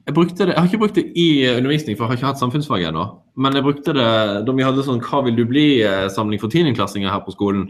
[0.06, 2.30] Jeg, brukte det, jeg har ikke brukt det i eh, undervisning, for jeg har ikke
[2.30, 3.04] hatt samfunnsfag ennå.
[3.36, 4.08] Men jeg brukte det
[4.46, 7.68] da vi hadde sånn 'Hva vil du bli?'-samling for tiendeklassinger her på skolen.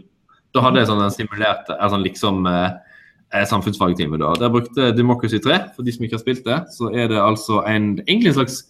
[0.54, 2.70] Da hadde jeg sånn en simulert altså liksom eh,
[3.34, 4.18] eh, samfunnsfagtime.
[4.18, 4.34] da.
[4.38, 5.74] Der brukte Democracy 3.
[5.76, 8.64] For de som ikke har spilt det, så er det altså en, egentlig en slags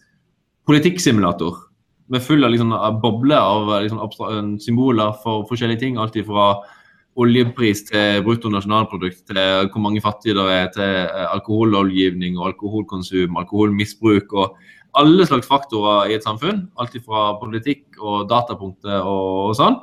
[0.68, 1.56] politikksimulator.
[2.10, 5.98] Med full av liksom, bobler av eh, liksom, symboler for forskjellige ting.
[5.98, 6.52] Alt fra
[7.20, 9.40] oljepris til bruttonasjonalprodukt, til
[9.70, 14.56] hvor mange fattige det er, til eh, alkohollovgivning og alkoholkonsum, alkoholmisbruk og
[14.98, 16.64] alle slags faktorer i et samfunn.
[16.80, 19.78] Alt fra politikk og datapunkter og, og sånn.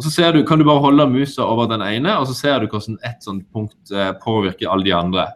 [0.00, 2.62] Og så ser du, kan du bare holde musa over den ene, og så ser
[2.62, 5.28] du hvordan ett sånt punkt eh, påvirker alle de andre.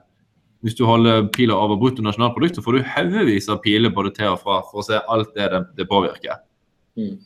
[0.64, 4.40] Hvis du holder pila over bruttonasjonalprodukt, så får du haugevis av piler både til og
[4.42, 6.40] fra for å se alt det det, påvirker.
[6.98, 7.18] Mm.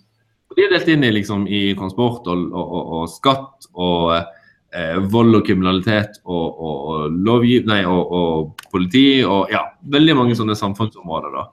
[0.50, 4.16] Og De er delt inn i, liksom, i transport og, og, og, og skatt og
[4.18, 7.68] eh, vold og kriminalitet og, og, og lovgiv...
[7.70, 9.62] Nei, og, og politi og ja,
[9.94, 11.38] veldig mange sånne samfunnsområder.
[11.38, 11.46] da.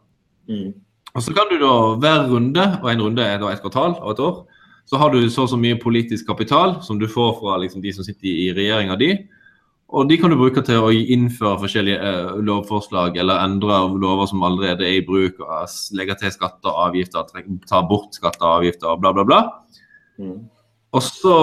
[0.50, 0.68] mm.
[1.18, 4.12] Og så kan du da hver runde, og en runde er da et kvartal av
[4.12, 4.44] et år,
[4.88, 7.94] så har du så og så mye politisk kapital som du får fra liksom, de
[7.96, 9.10] som sitter i regjeringa di.
[9.88, 14.44] Og de kan du bruke til å innføre forskjellige eh, lovforslag eller endre lover som
[14.44, 17.30] allerede er i bruk, og legge til skatter og avgifter,
[17.70, 19.42] ta bort skatter og avgifter og bla, bla, bla.
[20.20, 20.42] Mm.
[20.98, 21.38] Og så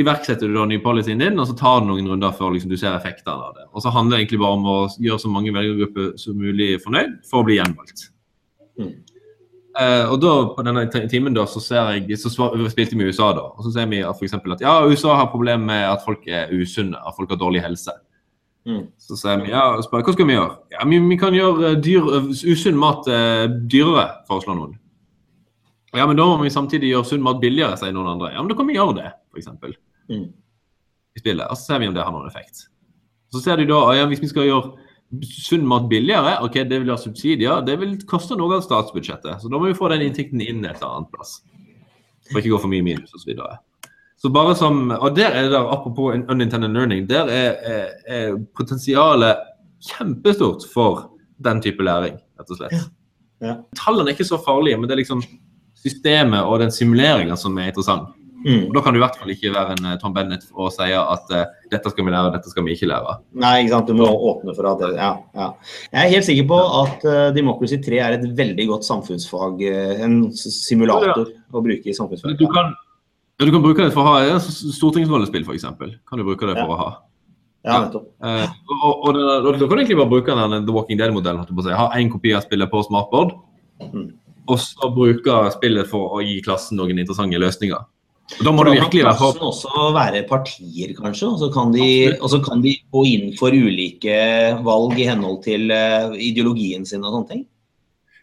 [0.00, 2.80] iverksetter du da ny policyen din, og så tar du noen runder før liksom, du
[2.80, 3.66] ser effektene av det.
[3.72, 7.18] Og så handler det egentlig bare om å gjøre så mange velgergrupper som mulig fornøyd
[7.28, 8.08] for å bli gjenvalgt.
[8.80, 8.94] Mm.
[9.80, 13.30] Eh, og da på denne timen da, så ser jeg, så spilte vi i USA
[13.36, 16.52] da, og så ser vi eksempel at ja, USA har problemer med at folk er
[16.52, 17.94] usunne, at folk har dårlig helse.
[18.68, 18.84] Mm.
[19.00, 20.52] Så sier vi ja, og spør, hva skal vi gjøre?
[20.74, 24.76] Ja, vi, vi kan gjøre eh, dyr, eh, usunn mat uh, dyrere, foreslår noen.
[25.96, 28.30] Ja, men da må vi samtidig gjøre sunn mat billigere, sier noen andre.
[28.36, 29.50] Ja, men da kan vi gjøre det, f.eks.
[30.12, 30.28] Mm.
[31.16, 31.48] I spillet.
[31.48, 32.66] Og så ser vi om det har noen effekt.
[33.32, 34.76] Så ser de da, ja, hvis vi skal gjøre
[35.20, 39.42] sunn mat billigere, ok, det vil ha subsidier, det vil koste noe av statsbudsjettet.
[39.42, 41.36] Så da må vi få den inntekten inn et eller annet plass.
[42.30, 43.20] For ikke gå for mye minus osv.
[43.20, 43.58] Så, videre.
[44.22, 48.40] så bare som, og der er det der, apropos unintended learning, der er, er, er
[48.56, 49.44] potensialet
[49.82, 51.08] kjempestort for
[51.42, 52.90] den type læring, rett og slett.
[53.42, 53.56] Ja.
[53.76, 55.24] Tallene er ikke så farlige, men det er liksom
[55.82, 58.12] systemet og den simuleringa som er interessant.
[58.42, 58.62] Mm.
[58.68, 60.88] Og Da kan du i hvert fall ikke være en eh, Tom Bennett og si
[60.98, 63.16] at uh, dette skal vi lære, dette skal vi ikke lære.
[63.38, 63.90] Nei, ikke sant.
[63.92, 65.12] Du må åpne for at Ja.
[65.38, 65.48] ja.
[65.92, 69.62] Jeg er helt sikker på at uh, Democracy 3 er et veldig godt samfunnsfag,
[70.06, 72.34] en simulator å bruke i samfunnsfag.
[72.40, 72.74] Du kan,
[73.38, 75.68] ja, du kan bruke det for å ha ja, stortingsrollespill, f.eks.
[75.78, 76.74] Kan du bruke det for Ja.
[76.74, 76.90] å ha.
[77.62, 78.08] Ja, nettopp.
[78.18, 79.16] Uh, og, og,
[79.46, 81.46] og, Da kan du egentlig bare bruke den The Walking Dead-modellen.
[81.46, 81.70] si.
[81.78, 83.38] Ha én kopi av spillet på smartboard.
[83.82, 84.10] Mm.
[84.46, 87.82] og så bruke spillet for å gi klassen noen interessante løsninger.
[88.42, 89.48] Da må du virkelig være på.
[89.50, 91.72] også være partier, kanskje, og så kan
[92.44, 94.14] kan de gå inn for ulike
[94.64, 97.42] valg i henhold til eh, ideologien sin og sånne ting.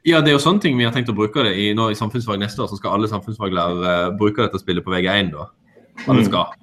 [0.08, 1.97] Ja, det er jo sånne ting vi har tenkt å bruke det i nå i
[2.00, 2.70] samfunnsfag neste år.
[2.72, 5.50] Så skal alle samfunnsfaglærere eh, bruke dette spillet på VG1, da.
[6.08, 6.26] Alle Mm.
[6.26, 6.56] skal.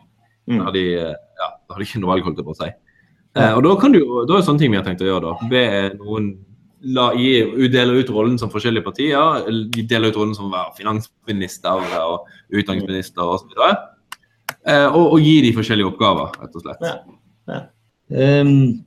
[0.48, 0.58] Mm.
[0.58, 2.60] Da har de, eh, ja, da har de ikke noe valg, holdt jeg på å
[2.64, 2.70] si.
[3.36, 5.22] Eh, og da kan du da er det sånne ting vi har tenkt å gjøre,
[5.22, 5.48] da.
[5.48, 5.64] Be
[6.00, 6.38] noen
[6.80, 9.46] la, gi, deler ut rollen som forskjellige partier.
[9.72, 13.54] De deler ut rollen som å være finansminister og utdanningsminister osv.
[14.66, 16.84] Eh, og, og gi de forskjellige oppgaver, rett og slett.
[17.46, 17.62] Ja.
[18.06, 18.82] Um,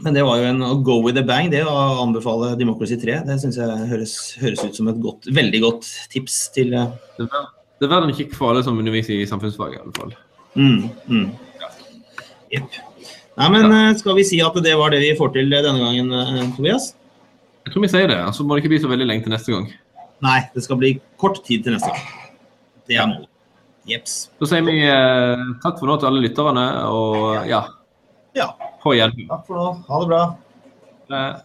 [0.00, 3.20] men det var jo en å go with a bang, det å anbefale Democracy 3.
[3.28, 6.92] Det syns jeg høres, høres ut som et godt, veldig godt tips til uh...
[7.18, 9.78] Det er ver- det er verdt en kikk for alle som underviser i samfunnsfag, i
[9.80, 10.10] alle fall.
[10.52, 11.28] mm, mm.
[12.52, 12.74] Jepp.
[13.38, 13.92] Nei, men ja.
[13.98, 16.90] skal vi si at det var det vi får til denne gangen, eh, Tobias?
[17.66, 19.34] Jeg tror vi sier det, Så altså, må det ikke bli så veldig lenge til
[19.34, 19.68] neste gang.
[20.24, 22.32] Nei, det skal bli kort tid til neste gang.
[22.88, 23.28] Det er målet.
[23.88, 24.16] Jeps.
[24.38, 27.62] Så sier vi eh, takk for nå til alle lytterne, og ja,
[28.36, 28.50] Ja,
[28.82, 29.14] på igjen.
[29.30, 29.68] takk for nå.
[29.88, 30.20] Ha det bra.
[31.10, 31.38] Eh,